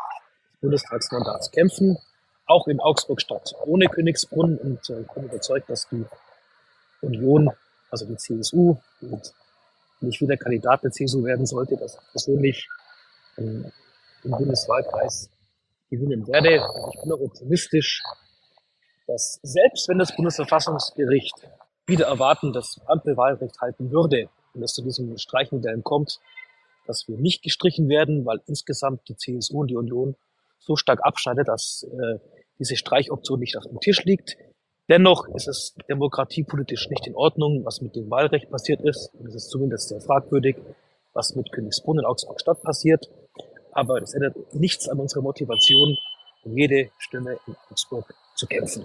Bundestagsmandats 0.61 1.51
kämpfen. 1.51 1.99
Auch 2.47 2.69
in 2.69 2.81
Augsburg 2.81 3.21
Stadt 3.21 3.55
ohne 3.65 3.87
Königsbrunn 3.87 4.59
und 4.59 4.91
äh, 4.91 5.01
ich 5.01 5.09
bin 5.09 5.25
überzeugt, 5.25 5.71
dass 5.71 5.89
die 5.89 6.05
Union 7.01 7.51
also 7.91 8.07
die 8.07 8.17
CSU, 8.17 8.77
und 9.01 9.33
nicht 10.01 10.21
wieder 10.21 10.37
Kandidat 10.37 10.85
der 10.85 10.91
CSU 10.91 11.25
werden 11.25 11.47
sollte, 11.47 11.77
dass 11.77 11.95
ich 11.95 12.11
persönlich 12.13 12.69
ähm, 13.39 13.71
im 14.25 14.31
Bundeswahlkreis 14.31 15.31
gewinnen 15.91 16.27
werde. 16.27 16.57
Ich 16.95 17.03
bin 17.03 17.13
auch 17.13 17.21
optimistisch, 17.21 18.03
dass 19.07 19.39
selbst 19.43 19.89
wenn 19.89 19.99
das 19.99 20.15
Bundesverfassungsgericht 20.15 21.49
wieder 21.87 22.07
erwarten, 22.07 22.53
dass 22.53 22.81
Ampelwahlrecht 22.87 23.61
halten 23.61 23.91
würde 23.91 24.29
und 24.55 24.63
es 24.63 24.75
zu 24.75 24.83
diesem 24.83 25.17
Streichenwellen 25.17 25.85
kommt, 25.85 26.19
dass 26.87 27.07
wir 27.09 27.17
nicht 27.17 27.43
gestrichen 27.43 27.89
werden, 27.89 28.25
weil 28.27 28.41
insgesamt 28.47 29.09
die 29.09 29.17
CSU 29.17 29.61
und 29.61 29.69
die 29.69 29.77
Union 29.77 30.17
so 30.59 30.77
stark 30.77 31.01
abschneidet, 31.05 31.49
dass 31.49 31.85
äh, 31.85 32.19
diese 32.59 32.77
Streichoption 32.77 33.41
nicht 33.41 33.57
auf 33.57 33.65
dem 33.65 33.81
Tisch 33.81 34.05
liegt. 34.05 34.37
Dennoch 34.89 35.27
ist 35.35 35.49
es 35.49 35.75
demokratiepolitisch 35.89 36.89
nicht 36.91 37.07
in 37.07 37.17
Ordnung, 37.17 37.65
was 37.65 37.81
mit 37.81 37.97
dem 37.97 38.09
Wahlrecht 38.09 38.51
passiert 38.51 38.81
ist. 38.83 39.11
Und 39.19 39.27
es 39.27 39.35
ist 39.35 39.51
zumindest 39.51 39.89
sehr 39.89 40.01
fragwürdig, 40.01 40.57
was 41.13 41.35
mit 41.35 41.51
Königsbrunn 41.51 41.99
und 41.99 42.05
Augsburg-Stadt 42.05 42.63
passiert. 42.63 43.11
Aber 43.73 44.01
das 44.01 44.15
ändert 44.15 44.37
nichts 44.55 44.89
an 44.89 45.01
unserer 45.01 45.23
Motivation, 45.23 45.97
um 46.45 46.57
jede 46.57 46.91
Stimme 46.99 47.37
in 47.47 47.57
Augsburg 47.71 48.15
zu 48.37 48.47
kämpfen. 48.47 48.85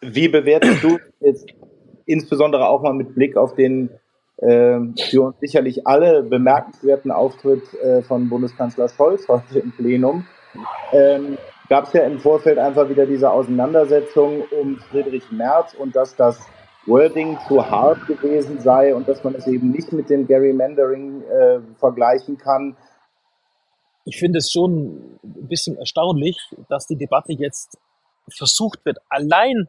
Wie 0.00 0.28
bewertest 0.28 0.82
du 0.82 0.98
jetzt 1.20 1.46
insbesondere 2.06 2.66
auch 2.66 2.82
mal 2.82 2.94
mit 2.94 3.14
Blick 3.14 3.36
auf 3.36 3.54
den 3.54 3.90
äh, 4.38 4.80
für 4.98 5.22
uns 5.22 5.40
sicherlich 5.40 5.86
alle 5.86 6.22
bemerkenswerten 6.22 7.10
Auftritt 7.10 7.62
äh, 7.74 8.02
von 8.02 8.28
Bundeskanzler 8.28 8.88
Scholz 8.88 9.28
heute 9.28 9.58
im 9.58 9.72
Plenum? 9.72 10.26
Ähm, 10.92 11.38
gab 11.72 11.86
es 11.86 11.94
ja 11.94 12.02
im 12.02 12.20
Vorfeld 12.20 12.58
einfach 12.58 12.90
wieder 12.90 13.06
diese 13.06 13.30
Auseinandersetzung 13.30 14.42
um 14.60 14.76
Friedrich 14.90 15.32
Merz 15.32 15.72
und 15.72 15.96
dass 15.96 16.14
das 16.14 16.38
Wording 16.84 17.38
zu 17.48 17.70
hart 17.70 18.06
gewesen 18.06 18.60
sei 18.60 18.94
und 18.94 19.08
dass 19.08 19.24
man 19.24 19.34
es 19.36 19.46
eben 19.46 19.70
nicht 19.70 19.90
mit 19.90 20.10
dem 20.10 20.26
Gerrymandering 20.26 21.22
äh, 21.22 21.60
vergleichen 21.78 22.36
kann. 22.36 22.76
Ich 24.04 24.18
finde 24.18 24.40
es 24.40 24.50
schon 24.50 25.18
ein 25.24 25.48
bisschen 25.48 25.78
erstaunlich, 25.78 26.36
dass 26.68 26.86
die 26.86 26.96
Debatte 26.96 27.32
jetzt 27.32 27.78
versucht 28.28 28.84
wird, 28.84 28.98
allein 29.08 29.66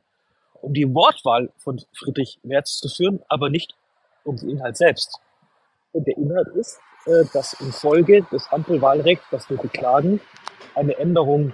um 0.62 0.74
die 0.74 0.94
Wortwahl 0.94 1.54
von 1.56 1.82
Friedrich 1.94 2.38
Merz 2.44 2.80
zu 2.80 2.89
führen, 2.89 3.22
aber 3.30 3.50
nicht 3.50 3.76
um 4.26 4.36
den 4.36 4.50
Inhalt 4.50 4.76
selbst. 4.76 5.22
Und 5.94 6.06
der 6.06 6.18
Inhalt 6.18 6.50
ist, 6.50 6.82
äh, 7.06 7.24
dass 7.32 7.54
infolge 7.62 8.24
des 8.30 8.52
Ampelwahlrechts, 8.52 9.24
das 9.32 9.50
wir 9.50 9.56
beklagen, 9.56 10.20
eine 10.76 10.98
Änderung 10.98 11.54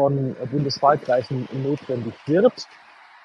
von 0.00 0.34
Bundeswahlkreisen 0.50 1.46
notwendig 1.62 2.14
wird, 2.24 2.54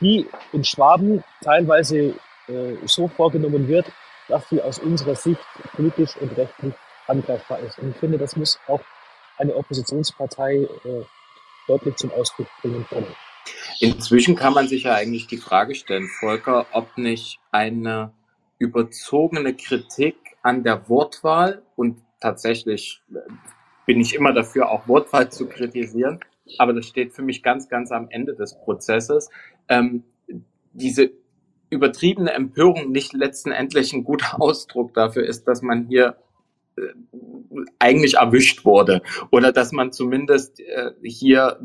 die 0.01 0.27
in 0.51 0.65
Schwaben 0.65 1.23
teilweise 1.41 2.15
äh, 2.49 2.75
so 2.85 3.07
vorgenommen 3.07 3.69
wird, 3.69 3.85
dass 4.27 4.49
sie 4.49 4.61
aus 4.61 4.79
unserer 4.79 5.15
Sicht 5.15 5.39
politisch 5.73 6.17
und 6.17 6.35
rechtlich 6.35 6.73
angreifbar 7.07 7.59
ist. 7.59 7.79
Und 7.79 7.91
ich 7.91 7.95
finde, 7.95 8.17
das 8.17 8.35
muss 8.35 8.59
auch 8.67 8.81
eine 9.38 9.55
Oppositionspartei 9.55 10.67
äh, 10.83 11.03
deutlich 11.65 11.95
zum 11.95 12.11
Ausdruck 12.11 12.47
bringen 12.61 12.85
können. 12.89 13.15
Inzwischen 13.79 14.35
kann 14.35 14.53
man 14.53 14.67
sich 14.67 14.83
ja 14.83 14.95
eigentlich 14.95 15.27
die 15.27 15.38
Frage 15.38 15.75
stellen, 15.75 16.09
Volker, 16.19 16.65
ob 16.73 16.97
nicht 16.97 17.39
eine 17.53 18.11
überzogene 18.57 19.55
Kritik 19.55 20.17
an 20.41 20.63
der 20.63 20.89
Wortwahl 20.89 21.61
und 21.77 22.01
tatsächlich 22.19 23.01
äh, 23.13 23.19
bin 23.85 24.01
ich 24.01 24.13
immer 24.13 24.33
dafür, 24.33 24.69
auch 24.69 24.89
Wortwahl 24.89 25.31
zu 25.31 25.47
kritisieren, 25.47 26.19
aber 26.58 26.73
das 26.73 26.86
steht 26.86 27.13
für 27.13 27.21
mich 27.21 27.43
ganz, 27.43 27.69
ganz 27.69 27.91
am 27.91 28.10
Ende 28.10 28.36
des 28.36 28.58
Prozesses. 28.58 29.29
Ähm, 29.67 30.03
diese 30.73 31.12
übertriebene 31.69 32.31
Empörung 32.31 32.91
nicht 32.91 33.13
letztendlich 33.13 33.93
ein 33.93 34.03
guter 34.03 34.39
Ausdruck 34.41 34.93
dafür 34.93 35.25
ist, 35.25 35.47
dass 35.47 35.62
man 35.62 35.88
hier 35.88 36.17
äh, 36.77 36.81
eigentlich 37.79 38.15
erwischt 38.15 38.65
wurde 38.65 39.01
oder 39.31 39.51
dass 39.51 39.71
man 39.71 39.91
zumindest 39.91 40.60
äh, 40.60 40.91
hier 41.03 41.60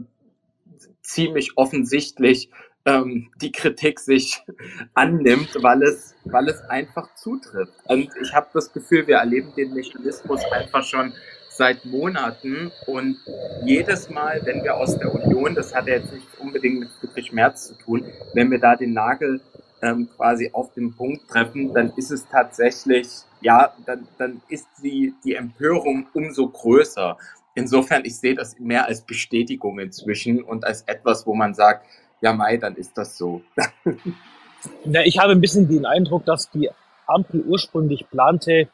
ziemlich 1.02 1.56
offensichtlich 1.56 2.50
ähm, 2.84 3.30
die 3.40 3.52
Kritik 3.52 4.00
sich 4.00 4.42
annimmt, 4.94 5.56
weil 5.60 5.82
es, 5.82 6.14
weil 6.24 6.48
es 6.48 6.60
einfach 6.62 7.14
zutrifft. 7.14 7.72
Und 7.84 8.10
ich 8.22 8.32
habe 8.32 8.48
das 8.54 8.72
Gefühl, 8.72 9.06
wir 9.06 9.16
erleben 9.16 9.52
den 9.56 9.74
Mechanismus 9.74 10.42
einfach 10.50 10.84
schon 10.84 11.12
seit 11.60 11.84
Monaten 11.84 12.72
und 12.86 13.18
jedes 13.66 14.08
Mal, 14.08 14.40
wenn 14.44 14.64
wir 14.64 14.78
aus 14.78 14.96
der 14.98 15.14
Union, 15.14 15.54
das 15.54 15.74
hat 15.74 15.88
ja 15.88 15.96
jetzt 15.96 16.10
nicht 16.10 16.26
unbedingt 16.38 16.80
mit 16.80 16.88
Friedrich 16.88 17.32
Merz 17.32 17.68
zu 17.68 17.74
tun, 17.74 18.06
wenn 18.32 18.50
wir 18.50 18.58
da 18.58 18.76
den 18.76 18.94
Nagel 18.94 19.42
ähm, 19.82 20.08
quasi 20.16 20.48
auf 20.54 20.72
den 20.72 20.96
Punkt 20.96 21.28
treffen, 21.28 21.74
dann 21.74 21.92
ist 21.98 22.10
es 22.12 22.26
tatsächlich, 22.26 23.08
ja, 23.42 23.74
dann, 23.84 24.08
dann 24.16 24.40
ist 24.48 24.68
die, 24.82 25.12
die 25.22 25.34
Empörung 25.34 26.06
umso 26.14 26.48
größer. 26.48 27.18
insofern, 27.54 28.06
ich 28.06 28.16
sehe 28.16 28.34
das 28.34 28.58
mehr 28.58 28.86
als 28.86 29.02
Bestätigung 29.02 29.80
inzwischen 29.80 30.42
und 30.42 30.64
als 30.64 30.80
etwas, 30.86 31.26
wo 31.26 31.34
man 31.34 31.52
sagt, 31.52 31.84
ja, 32.22 32.32
Mai, 32.32 32.56
dann 32.56 32.74
ist 32.74 32.96
das 32.96 33.18
so. 33.18 33.42
Na, 34.86 35.04
ich 35.04 35.18
habe 35.18 35.32
ein 35.32 35.42
bisschen 35.42 35.68
den 35.68 35.84
Eindruck, 35.84 36.24
dass 36.24 36.48
die 36.50 36.70
Ampel 37.06 37.42
ursprünglich 37.42 38.08
plante, 38.08 38.68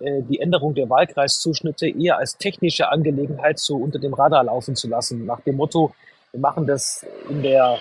die 0.00 0.40
Änderung 0.40 0.74
der 0.74 0.88
Wahlkreiszuschnitte 0.88 1.86
eher 1.86 2.16
als 2.16 2.38
technische 2.38 2.88
Angelegenheit 2.88 3.58
so 3.58 3.76
unter 3.76 3.98
dem 3.98 4.14
Radar 4.14 4.44
laufen 4.44 4.74
zu 4.74 4.88
lassen, 4.88 5.26
nach 5.26 5.40
dem 5.40 5.56
Motto, 5.56 5.92
wir 6.32 6.40
machen 6.40 6.66
das 6.66 7.04
in 7.28 7.42
der, 7.42 7.78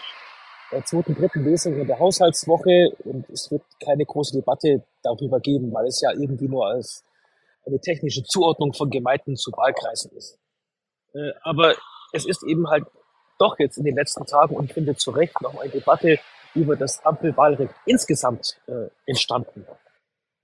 der 0.72 0.84
zweiten, 0.84 1.16
dritten 1.16 1.46
Lesung 1.46 1.76
in 1.80 1.88
der 1.88 2.00
Haushaltswoche 2.00 2.92
und 3.06 3.30
es 3.30 3.50
wird 3.52 3.62
keine 3.84 4.06
große 4.06 4.36
Debatte 4.38 4.84
darüber 5.04 5.40
geben, 5.40 5.74
weil 5.74 5.88
es 5.88 6.02
ja 6.02 6.12
irgendwie 6.12 6.48
nur 6.48 6.68
als 6.68 7.06
eine 7.66 7.80
technische 7.80 8.24
Zuordnung 8.24 8.74
von 8.74 8.90
Gemeinden 8.90 9.36
zu 9.36 9.52
Wahlkreisen 9.52 10.12
ist. 10.12 10.38
Äh, 11.14 11.32
aber 11.44 11.76
es 12.12 12.26
ist 12.26 12.44
eben 12.44 12.70
halt 12.70 12.86
doch 13.38 13.58
jetzt 13.60 13.78
in 13.78 13.86
den 13.86 13.96
letzten 13.96 14.26
Tagen 14.26 14.56
und 14.56 14.66
ich 14.66 14.74
finde 14.74 14.96
zu 14.96 15.12
Recht 15.12 15.40
noch 15.42 15.60
eine 15.60 15.72
Debatte 15.72 16.20
über 16.56 16.76
das 16.76 17.06
Ampelwahlrecht 17.06 17.74
insgesamt 17.86 18.60
äh, 18.68 18.90
entstanden. 19.06 19.66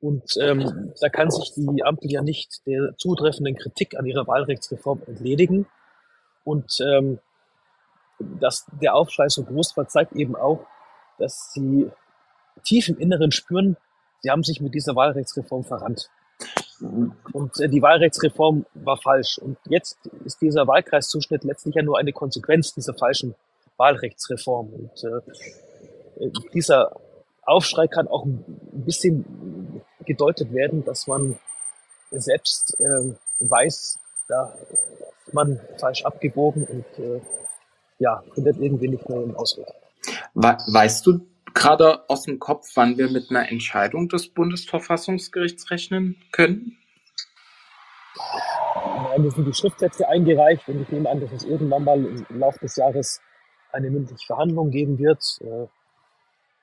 Und 0.05 0.37
ähm, 0.39 0.93
da 1.01 1.09
kann 1.09 1.31
sich 1.31 1.53
die 1.55 1.83
Ampel 1.83 2.11
ja 2.11 2.21
nicht 2.21 2.61
der 2.67 2.95
zutreffenden 2.95 3.55
Kritik 3.55 3.97
an 3.97 4.05
ihrer 4.05 4.27
Wahlrechtsreform 4.27 5.01
entledigen. 5.07 5.65
Und 6.43 6.77
ähm, 6.79 7.17
dass 8.19 8.67
der 8.79 8.93
Aufschrei 8.93 9.29
so 9.29 9.43
groß 9.43 9.75
war, 9.75 9.87
zeigt 9.87 10.13
eben 10.13 10.35
auch, 10.35 10.67
dass 11.17 11.51
sie 11.53 11.89
tief 12.63 12.87
im 12.87 12.99
Inneren 12.99 13.31
spüren, 13.31 13.77
sie 14.21 14.29
haben 14.29 14.43
sich 14.43 14.61
mit 14.61 14.75
dieser 14.75 14.95
Wahlrechtsreform 14.95 15.63
verrannt. 15.63 16.07
Und 17.33 17.59
äh, 17.59 17.67
die 17.67 17.81
Wahlrechtsreform 17.81 18.67
war 18.75 18.97
falsch. 18.97 19.39
Und 19.39 19.57
jetzt 19.69 19.97
ist 20.23 20.39
dieser 20.39 20.67
Wahlkreiszuschnitt 20.67 21.43
letztlich 21.43 21.73
ja 21.73 21.81
nur 21.81 21.97
eine 21.97 22.13
Konsequenz 22.13 22.75
dieser 22.75 22.93
falschen 22.93 23.33
Wahlrechtsreform. 23.77 24.71
Und 24.71 25.03
äh, 25.03 26.29
dieser 26.53 26.95
Aufschrei 27.45 27.87
kann 27.87 28.07
auch 28.07 28.25
ein 28.25 28.43
bisschen 28.85 29.81
gedeutet 30.05 30.53
werden, 30.53 30.83
dass 30.83 31.07
man 31.07 31.37
selbst 32.11 32.77
äh, 32.79 33.15
weiß, 33.39 33.99
da 34.27 34.53
ist 35.25 35.33
man 35.33 35.59
falsch 35.79 36.03
abgebogen 36.05 36.65
und 36.65 36.85
äh, 37.03 37.21
ja, 37.99 38.23
findet 38.33 38.57
irgendwie 38.57 38.87
nicht 38.87 39.07
mehr 39.07 39.19
einen 39.19 39.35
Ausweg. 39.35 39.65
Weißt 40.33 41.05
du 41.05 41.25
gerade 41.53 42.07
aus 42.09 42.23
dem 42.23 42.39
Kopf, 42.39 42.67
wann 42.75 42.97
wir 42.97 43.09
mit 43.09 43.29
einer 43.29 43.49
Entscheidung 43.49 44.09
des 44.09 44.27
Bundesverfassungsgerichts 44.27 45.71
rechnen 45.71 46.17
können? 46.31 46.77
Nein, 48.75 49.29
sind 49.29 49.45
die 49.45 49.53
Schriftsätze 49.53 50.07
eingereicht 50.07 50.67
und 50.67 50.81
ich 50.81 50.89
nehme 50.89 51.09
an, 51.09 51.21
dass 51.21 51.31
es 51.31 51.43
irgendwann 51.43 51.83
mal 51.83 52.05
im 52.05 52.39
Laufe 52.39 52.59
des 52.59 52.75
Jahres 52.75 53.21
eine 53.71 53.89
mündliche 53.89 54.25
Verhandlung 54.25 54.71
geben 54.71 54.99
wird. 54.99 55.21
Äh, 55.41 55.67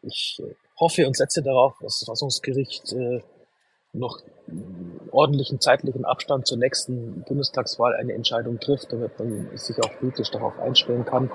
ich 0.02 0.40
äh, 0.42 0.54
hoffe 0.82 1.06
und 1.06 1.16
setze 1.16 1.42
darauf, 1.42 1.74
dass 1.80 1.98
das 1.98 2.04
Verfassungsgericht 2.06 2.92
äh, 2.92 3.22
noch 3.92 4.20
ordentlichen 5.10 5.60
zeitlichen 5.60 6.04
Abstand 6.04 6.46
zur 6.46 6.58
nächsten 6.58 7.22
Bundestagswahl 7.22 7.94
eine 7.94 8.14
Entscheidung 8.14 8.58
trifft, 8.58 8.92
damit 8.92 9.18
man 9.18 9.56
sich 9.56 9.76
auch 9.82 9.98
politisch 9.98 10.30
darauf 10.30 10.58
einstellen 10.58 11.04
kann. 11.04 11.30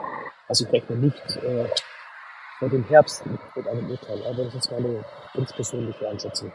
Also 0.48 0.66
ich 0.66 0.74
rechne 0.74 0.98
nicht 0.98 1.38
äh, 1.44 1.66
vor 2.60 2.70
dem 2.70 2.84
Herbst 2.86 3.24
mit 3.56 3.68
einem 3.68 3.90
Urteil, 3.90 4.24
aber 4.26 4.46
das 4.46 4.56
ist 4.56 4.72
meine 4.72 5.06
ganz 5.34 5.54
persönliche 5.54 6.10
Einschätzung. 6.10 6.52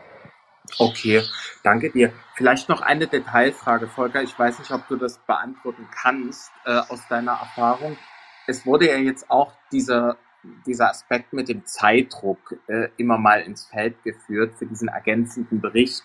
Okay, 0.79 1.23
danke 1.63 1.91
dir. 1.91 2.13
Vielleicht 2.35 2.69
noch 2.69 2.83
eine 2.83 3.07
Detailfrage, 3.07 3.89
Volker. 3.89 4.23
Ich 4.23 4.37
weiß 4.39 4.59
nicht, 4.59 4.71
ob 4.71 4.87
du 4.89 4.97
das 4.97 5.19
beantworten 5.27 5.89
kannst 6.03 6.51
äh, 6.65 6.81
aus 6.89 7.01
deiner 7.09 7.33
Erfahrung. 7.33 7.97
Es 8.47 8.67
wurde 8.67 8.89
ja 8.89 8.97
jetzt 8.97 9.31
auch 9.31 9.53
dieser 9.71 10.17
dieser 10.67 10.91
Aspekt 10.91 11.33
mit 11.33 11.49
dem 11.49 11.65
Zeitdruck 11.67 12.59
äh, 12.67 12.89
immer 12.97 13.19
mal 13.19 13.41
ins 13.41 13.67
Feld 13.67 14.03
geführt 14.03 14.55
für 14.55 14.67
diesen 14.67 14.89
ergänzenden 14.89 15.61
Bericht. 15.61 16.03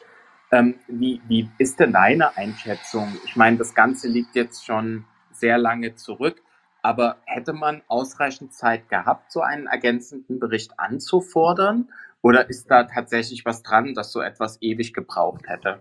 Ähm, 0.51 0.75
wie, 0.87 1.21
wie 1.27 1.49
ist 1.57 1.79
denn 1.79 1.91
deine 1.91 2.37
Einschätzung? 2.37 3.17
Ich 3.25 3.35
meine, 3.35 3.57
das 3.57 3.73
Ganze 3.73 4.07
liegt 4.07 4.35
jetzt 4.35 4.65
schon 4.65 5.05
sehr 5.31 5.57
lange 5.57 5.95
zurück, 5.95 6.41
aber 6.81 7.17
hätte 7.25 7.53
man 7.53 7.81
ausreichend 7.87 8.53
Zeit 8.53 8.89
gehabt, 8.89 9.31
so 9.31 9.41
einen 9.41 9.67
ergänzenden 9.67 10.39
Bericht 10.39 10.79
anzufordern? 10.79 11.89
Oder 12.21 12.49
ist 12.49 12.69
da 12.71 12.83
tatsächlich 12.83 13.45
was 13.45 13.61
dran, 13.61 13.93
dass 13.93 14.11
so 14.11 14.21
etwas 14.21 14.61
ewig 14.61 14.93
gebraucht 14.93 15.47
hätte? 15.47 15.79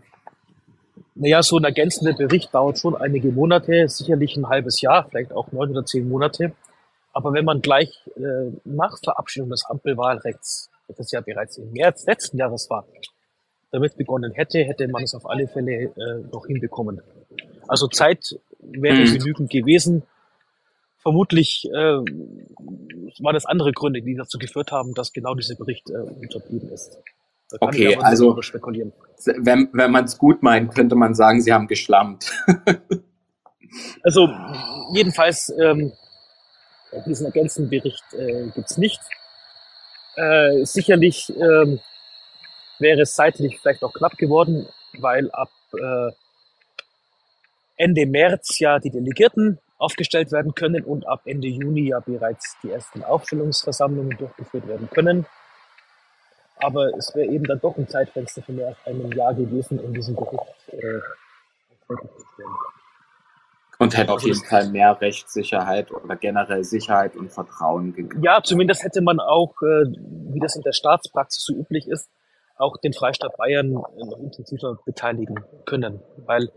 Naja, 1.15 1.43
so 1.43 1.59
ein 1.59 1.65
ergänzender 1.65 2.13
Bericht 2.13 2.55
dauert 2.55 2.79
schon 2.79 2.95
einige 2.95 3.33
Monate, 3.33 3.89
sicherlich 3.89 4.37
ein 4.37 4.49
halbes 4.49 4.81
Jahr, 4.81 5.09
vielleicht 5.09 5.33
auch 5.33 5.51
neun 5.53 5.71
oder 5.71 5.85
zehn 5.87 6.09
Monate. 6.09 6.53
Aber 7.17 7.33
wenn 7.33 7.47
man 7.47 7.63
gleich 7.63 7.99
äh, 8.17 8.53
nach 8.67 8.99
Verabschiedung 9.03 9.49
des 9.49 9.65
Ampelwahlrechts, 9.65 10.69
das 10.99 11.11
ja 11.13 11.23
bereits 11.23 11.57
im 11.57 11.73
März 11.73 12.05
letzten 12.05 12.37
Jahres 12.37 12.69
war, 12.69 12.85
damit 13.71 13.97
begonnen 13.97 14.33
hätte, 14.33 14.59
hätte 14.59 14.87
man 14.87 15.03
es 15.03 15.15
auf 15.15 15.25
alle 15.25 15.49
Fälle 15.49 15.85
äh, 15.85 15.91
noch 16.31 16.45
hinbekommen. 16.47 17.01
Also 17.69 17.89
Zeit 17.89 18.39
wäre 18.61 18.97
mhm. 18.99 19.15
genügend 19.15 19.51
gewesen. 19.51 20.03
Vermutlich 20.99 21.67
äh, 21.73 21.75
waren 21.75 23.35
es 23.35 23.47
andere 23.47 23.73
Gründe, 23.73 24.03
die 24.03 24.15
dazu 24.15 24.37
geführt 24.37 24.71
haben, 24.71 24.93
dass 24.93 25.15
genau 25.15 25.35
dieser 25.35 25.55
Bericht 25.55 25.89
äh, 25.89 25.95
unterblieben 25.95 26.69
ist. 26.69 26.99
okay, 27.61 27.97
also 27.97 28.37
wenn, 28.37 29.71
wenn 29.73 29.91
man 29.91 30.05
es 30.05 30.19
gut 30.19 30.43
meint, 30.43 30.75
könnte 30.75 30.97
man 30.97 31.15
sagen, 31.15 31.41
sie 31.41 31.55
haben 31.55 31.67
geschlammt. 31.67 32.31
also 34.03 34.29
jedenfalls 34.93 35.51
ähm, 35.59 35.95
diesen 37.05 37.27
ergänzenden 37.27 37.71
Bericht 37.71 38.05
äh, 38.13 38.47
gibt 38.55 38.79
nicht. 38.79 39.01
Äh, 40.17 40.65
sicherlich 40.65 41.31
ähm, 41.37 41.81
wäre 42.79 43.03
es 43.03 43.15
zeitlich 43.15 43.59
vielleicht 43.61 43.83
auch 43.83 43.93
knapp 43.93 44.17
geworden, 44.17 44.67
weil 44.99 45.31
ab 45.31 45.51
äh, 45.75 46.11
Ende 47.77 48.07
März 48.07 48.59
ja 48.59 48.79
die 48.79 48.91
Delegierten 48.91 49.59
aufgestellt 49.79 50.33
werden 50.33 50.55
können 50.55 50.85
und 50.85 51.07
ab 51.07 51.23
Ende 51.27 51.49
Juni 51.49 51.89
ja 51.89 52.01
bereits 52.01 52.57
die 52.63 52.71
ersten 52.71 53.03
Aufstellungsversammlungen 53.05 54.17
durchgeführt 54.17 54.67
werden 54.67 54.89
können. 54.91 55.27
Aber 56.59 56.95
es 56.97 57.15
wäre 57.15 57.27
eben 57.31 57.45
dann 57.45 57.61
doch 57.61 57.77
ein 57.77 57.87
Zeitfenster 57.87 58.43
von 58.43 58.57
mehr 58.57 58.69
als 58.69 58.79
einem 58.87 59.13
Jahr 59.13 59.35
gewesen, 59.35 59.79
um 59.79 59.93
diesen 59.93 60.17
Bericht 60.17 60.73
äh, 60.73 61.01
fertigzustellen. 61.87 62.51
Und 63.79 63.97
hätte 63.97 64.13
auf 64.13 64.23
jeden 64.23 64.43
Fall 64.45 64.71
mehr 64.71 64.99
Rechtssicherheit 65.01 65.91
oder 65.93 66.17
generell 66.17 66.65
Sicherheit 66.65 67.15
und 67.17 67.31
Vertrauen 67.31 67.93
gegeben. 67.93 68.23
Ja, 68.23 68.43
zumindest 68.43 68.83
hätte 68.83 69.03
man 69.03 69.21
auch, 69.21 69.55
äh, 69.63 69.85
wie 70.33 70.41
das 70.41 70.57
in 70.57 70.63
der 70.63 70.73
Staatspraxis 70.73 71.45
so 71.45 71.55
üblich 71.55 71.87
ist, 71.87 72.09
auch 72.57 72.79
den 72.79 72.95
Freistaat 72.95 73.37
Bayern 73.37 73.73
noch 73.73 74.19
intensiver 74.19 74.79
beteiligen 74.87 75.45
können. 75.67 76.01
Weil 76.25 76.51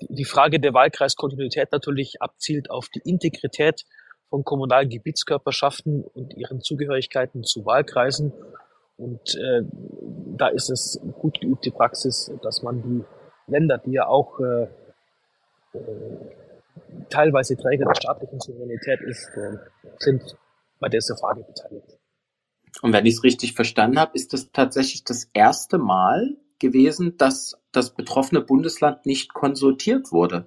die 0.00 0.24
Frage 0.24 0.58
der 0.58 0.74
Wahlkreiskontinuität 0.74 1.70
natürlich 1.70 2.20
abzielt 2.20 2.70
auf 2.70 2.88
die 2.88 3.02
Integrität 3.04 3.84
von 4.30 4.42
kommunalen 4.42 4.88
Gebietskörperschaften 4.88 6.02
und 6.02 6.34
ihren 6.34 6.60
Zugehörigkeiten 6.60 7.44
zu 7.44 7.64
Wahlkreisen. 7.64 8.32
Und 8.96 9.36
äh, 9.36 9.62
da 10.36 10.48
ist 10.48 10.70
es 10.70 11.00
gut 11.20 11.40
geübte 11.40 11.70
Praxis, 11.70 12.32
dass 12.42 12.62
man 12.62 12.82
die 12.82 13.04
Länder, 13.46 13.78
die 13.78 13.92
ja 13.92 14.06
auch 14.08 14.40
äh, 14.40 14.64
äh 15.74 16.43
teilweise 17.10 17.56
Träger 17.56 17.86
der 17.86 17.94
staatlichen 17.94 18.40
Souveränität 18.40 19.00
ist, 19.02 19.28
äh, 19.36 19.56
sind 19.98 20.22
bei 20.80 20.88
dieser 20.88 21.16
Frage 21.16 21.42
beteiligt. 21.42 21.98
Und 22.82 22.92
wenn 22.92 23.06
ich 23.06 23.14
es 23.14 23.24
richtig 23.24 23.54
verstanden 23.54 23.98
habe, 23.98 24.12
ist 24.14 24.32
das 24.32 24.50
tatsächlich 24.52 25.04
das 25.04 25.28
erste 25.32 25.78
Mal 25.78 26.36
gewesen, 26.58 27.16
dass 27.16 27.56
das 27.72 27.90
betroffene 27.90 28.40
Bundesland 28.40 29.06
nicht 29.06 29.32
konsultiert 29.32 30.12
wurde. 30.12 30.46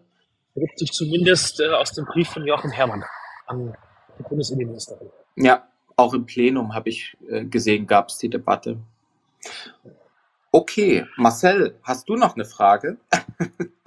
Ergibt 0.55 0.79
sich 0.79 0.91
zumindest 0.91 1.59
äh, 1.59 1.69
aus 1.69 1.91
dem 1.93 2.05
Brief 2.05 2.29
von 2.29 2.45
Joachim 2.45 2.71
Herrmann 2.71 3.03
an 3.45 3.75
die 4.17 4.23
Bundesinnenministerin. 4.23 5.09
Ja, 5.35 5.67
auch 5.95 6.13
im 6.13 6.25
Plenum 6.25 6.73
habe 6.73 6.89
ich 6.89 7.17
äh, 7.29 7.45
gesehen, 7.45 7.87
gab 7.87 8.09
es 8.09 8.17
die 8.17 8.29
Debatte. 8.29 8.77
Okay, 10.51 11.05
Marcel, 11.15 11.77
hast 11.83 12.09
du 12.09 12.15
noch 12.15 12.35
eine 12.35 12.45
Frage? 12.45 12.97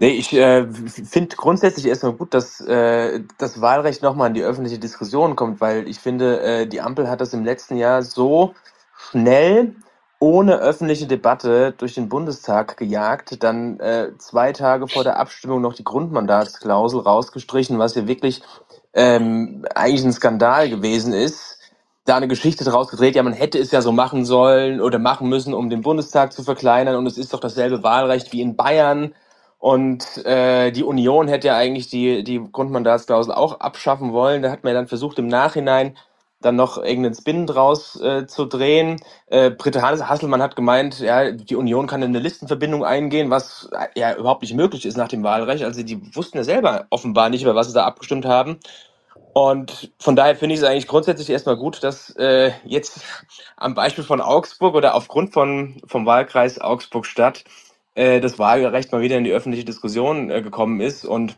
Nee, 0.00 0.10
ich 0.10 0.32
äh, 0.34 0.66
finde 0.70 1.36
grundsätzlich 1.36 1.86
erstmal 1.86 2.12
gut, 2.12 2.34
dass 2.34 2.60
äh, 2.60 3.20
das 3.38 3.62
Wahlrecht 3.62 4.02
nochmal 4.02 4.28
in 4.28 4.34
die 4.34 4.44
öffentliche 4.44 4.78
Diskussion 4.78 5.36
kommt, 5.36 5.60
weil 5.60 5.88
ich 5.88 6.00
finde, 6.00 6.40
äh, 6.42 6.66
die 6.66 6.82
Ampel 6.82 7.08
hat 7.08 7.20
das 7.22 7.32
im 7.32 7.44
letzten 7.44 7.76
Jahr 7.78 8.02
so 8.02 8.54
schnell 8.96 9.74
ohne 10.20 10.56
öffentliche 10.58 11.06
Debatte 11.06 11.74
durch 11.78 11.94
den 11.94 12.10
Bundestag 12.10 12.76
gejagt, 12.76 13.42
dann 13.42 13.80
äh, 13.80 14.10
zwei 14.18 14.52
Tage 14.52 14.88
vor 14.88 15.04
der 15.04 15.18
Abstimmung 15.18 15.62
noch 15.62 15.74
die 15.74 15.84
Grundmandatsklausel 15.84 17.00
rausgestrichen, 17.00 17.78
was 17.78 17.94
ja 17.94 18.06
wirklich 18.06 18.42
ähm, 18.94 19.64
eigentlich 19.74 20.04
ein 20.04 20.12
Skandal 20.12 20.70
gewesen 20.70 21.14
ist. 21.14 21.58
Da 22.04 22.16
eine 22.16 22.28
Geschichte 22.28 22.64
draus 22.64 22.88
gedreht, 22.88 23.16
ja, 23.16 23.22
man 23.22 23.32
hätte 23.32 23.58
es 23.58 23.70
ja 23.72 23.82
so 23.82 23.92
machen 23.92 24.24
sollen 24.26 24.80
oder 24.80 24.98
machen 24.98 25.28
müssen, 25.28 25.54
um 25.54 25.70
den 25.70 25.82
Bundestag 25.82 26.32
zu 26.34 26.42
verkleinern 26.44 26.96
und 26.96 27.06
es 27.06 27.18
ist 27.18 27.32
doch 27.34 27.40
dasselbe 27.40 27.82
Wahlrecht 27.82 28.32
wie 28.32 28.42
in 28.42 28.56
Bayern 28.56 29.14
Und 29.58 30.24
äh, 30.24 30.70
die 30.70 30.84
Union 30.84 31.28
hätte 31.28 31.48
ja 31.48 31.56
eigentlich 31.56 31.88
die, 31.88 32.22
die 32.22 32.40
Grundmandatsklausel 32.52 33.34
auch 33.34 33.60
abschaffen 33.60 34.12
wollen. 34.12 34.42
Da 34.42 34.50
hat 34.50 34.62
man 34.62 34.72
ja 34.72 34.80
dann 34.80 34.88
versucht, 34.88 35.18
im 35.18 35.26
Nachhinein 35.26 35.96
dann 36.40 36.54
noch 36.56 36.78
irgendeinen 36.78 37.16
Spin 37.16 37.46
draus 37.46 38.00
äh, 38.00 38.26
zu 38.26 38.44
drehen. 38.46 39.00
Äh, 39.26 39.50
Britta 39.50 39.82
Hasselmann 39.82 40.42
hat 40.42 40.54
gemeint, 40.54 41.00
ja, 41.00 41.32
die 41.32 41.56
Union 41.56 41.88
kann 41.88 42.02
in 42.02 42.10
eine 42.10 42.20
Listenverbindung 42.20 42.84
eingehen, 42.84 43.30
was 43.30 43.68
äh, 43.72 43.98
ja 43.98 44.14
überhaupt 44.14 44.42
nicht 44.42 44.54
möglich 44.54 44.86
ist 44.86 44.96
nach 44.96 45.08
dem 45.08 45.24
Wahlrecht. 45.24 45.64
Also 45.64 45.82
die 45.82 46.14
wussten 46.14 46.38
ja 46.38 46.44
selber 46.44 46.86
offenbar 46.90 47.28
nicht, 47.28 47.42
über 47.42 47.56
was 47.56 47.68
sie 47.68 47.74
da 47.74 47.84
abgestimmt 47.84 48.24
haben. 48.24 48.60
Und 49.32 49.92
von 49.98 50.16
daher 50.16 50.36
finde 50.36 50.54
ich 50.54 50.60
es 50.60 50.66
eigentlich 50.66 50.86
grundsätzlich 50.86 51.30
erstmal 51.30 51.56
gut, 51.56 51.82
dass 51.82 52.10
äh, 52.16 52.52
jetzt 52.64 53.00
am 53.56 53.74
Beispiel 53.74 54.04
von 54.04 54.20
Augsburg 54.20 54.74
oder 54.74 54.94
aufgrund 54.94 55.32
von, 55.32 55.80
vom 55.86 56.06
Wahlkreis 56.06 56.60
Augsburg-Stadt 56.60 57.44
äh, 57.98 58.20
das 58.20 58.38
Wahlrecht 58.38 58.92
mal 58.92 59.02
wieder 59.02 59.18
in 59.18 59.24
die 59.24 59.32
öffentliche 59.32 59.64
Diskussion 59.64 60.30
äh, 60.30 60.40
gekommen 60.40 60.80
ist. 60.80 61.04
Und 61.04 61.36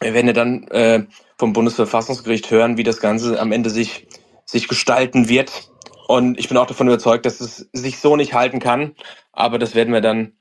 wir 0.00 0.14
werden 0.14 0.28
ja 0.28 0.32
dann 0.32 0.68
äh, 0.68 1.04
vom 1.36 1.52
Bundesverfassungsgericht 1.52 2.50
hören, 2.50 2.76
wie 2.76 2.84
das 2.84 3.00
Ganze 3.00 3.40
am 3.40 3.50
Ende 3.50 3.70
sich, 3.70 4.06
sich 4.44 4.68
gestalten 4.68 5.28
wird. 5.28 5.68
Und 6.06 6.38
ich 6.38 6.48
bin 6.48 6.56
auch 6.58 6.66
davon 6.66 6.86
überzeugt, 6.86 7.26
dass 7.26 7.40
es 7.40 7.68
sich 7.72 7.98
so 7.98 8.14
nicht 8.14 8.34
halten 8.34 8.60
kann. 8.60 8.94
Aber 9.32 9.58
das 9.58 9.74
werden 9.74 9.92
wir 9.92 10.00
dann 10.00 10.34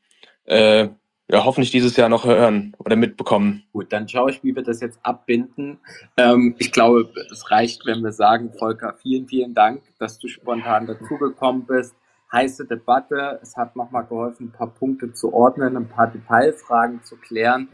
äh, 0.46 0.90
ja, 1.32 1.46
hoffentlich 1.46 1.72
dieses 1.72 1.98
Jahr 1.98 2.10
noch 2.10 2.26
hören 2.26 2.76
oder 2.78 2.96
mitbekommen. 2.96 3.64
Gut, 3.74 3.92
dann 3.92 4.08
schaue 4.08 4.30
ich, 4.30 4.44
wie 4.44 4.56
wir 4.56 4.64
das 4.64 4.82
jetzt 4.82 5.00
abbinden. 5.02 5.80
Ähm, 6.18 6.56
ich 6.60 6.72
glaube, 6.72 7.12
es 7.32 7.50
reicht, 7.50 7.88
wenn 7.88 8.04
wir 8.04 8.12
sagen, 8.12 8.52
Volker, 8.54 8.96
vielen, 9.02 9.28
vielen 9.28 9.56
Dank, 9.56 9.82
dass 9.98 10.20
du 10.20 10.28
spontan 10.28 10.86
dazugekommen 10.86 11.66
bist 11.66 11.96
heiße 12.32 12.66
Debatte. 12.66 13.40
Es 13.42 13.56
hat 13.58 13.76
nochmal 13.76 14.06
geholfen, 14.06 14.48
ein 14.48 14.52
paar 14.52 14.74
Punkte 14.74 15.14
zu 15.14 15.34
ordnen, 15.34 15.76
ein 15.78 15.90
paar 15.90 16.08
Detailfragen 16.08 17.04
zu 17.04 17.18
klären. 17.18 17.70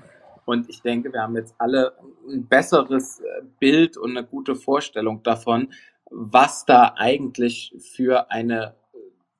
Und 0.46 0.70
ich 0.70 0.82
denke, 0.82 1.12
wir 1.12 1.22
haben 1.22 1.36
jetzt 1.36 1.56
alle 1.58 1.94
ein 2.30 2.46
besseres 2.48 3.20
äh, 3.20 3.42
Bild 3.60 3.98
und 3.98 4.12
eine 4.12 4.26
gute 4.26 4.56
Vorstellung 4.56 5.24
davon, 5.24 5.70
was 6.10 6.66
da 6.66 6.94
eigentlich 6.98 7.76
für 7.94 8.32
eine 8.32 8.76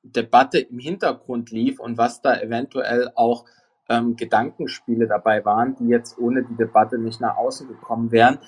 Debatte 0.02 0.58
im 0.58 0.78
Hintergrund 0.78 1.50
lief 1.50 1.80
und 1.80 1.96
was 1.96 2.22
da 2.22 2.40
eventuell 2.40 3.10
auch 3.14 3.44
ähm, 3.88 4.16
Gedankenspiele 4.16 5.06
dabei 5.06 5.44
waren, 5.44 5.76
die 5.76 5.88
jetzt 5.88 6.18
ohne 6.18 6.44
die 6.44 6.56
Debatte 6.56 6.98
nicht 6.98 7.20
nach 7.20 7.36
außen 7.36 7.68
gekommen 7.68 8.10
wären. 8.10 8.38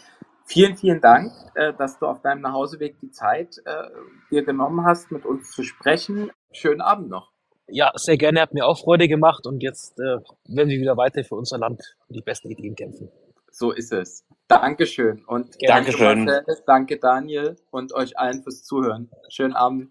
Vielen, 0.49 0.77
vielen 0.77 1.01
Dank, 1.01 1.33
äh, 1.55 1.75
dass 1.75 1.99
du 1.99 2.07
auf 2.07 2.23
deinem 2.23 2.41
Nachhauseweg 2.41 2.99
die 3.01 3.11
Zeit 3.11 3.59
äh, 3.67 3.91
dir 4.31 4.45
genommen 4.45 4.85
hast, 4.85 5.13
mit 5.13 5.27
uns 5.27 5.51
zu 5.51 5.63
sprechen. 5.63 6.31
Schönen 6.53 6.81
Abend 6.81 7.11
noch. 7.11 7.31
Ja, 7.67 7.93
sehr 7.97 8.17
gerne, 8.17 8.41
hat 8.41 8.55
mir 8.55 8.67
auch 8.67 8.79
Freude 8.79 9.09
gemacht 9.09 9.47
und 9.47 9.63
jetzt 9.63 10.01
äh, 10.01 10.17
werden 10.47 10.71
wir 10.71 10.81
wieder 10.81 10.97
weiter 10.97 11.23
für 11.23 11.35
unser 11.35 11.59
Land 11.59 11.97
und 12.09 12.17
die 12.17 12.23
besten 12.23 12.49
Ideen 12.49 12.75
kämpfen. 12.75 13.11
So 13.51 13.73
ist 13.73 13.93
es. 13.93 14.25
Dankeschön 14.49 15.23
und 15.27 15.55
Dankeschön. 15.61 16.25
Danke, 16.25 16.43
Marcel, 16.47 16.63
danke 16.67 16.99
Daniel 16.99 17.57
und 17.71 17.93
euch 17.93 18.19
allen 18.19 18.43
fürs 18.43 18.65
Zuhören. 18.65 19.11
Schönen 19.29 19.55
Abend. 19.55 19.91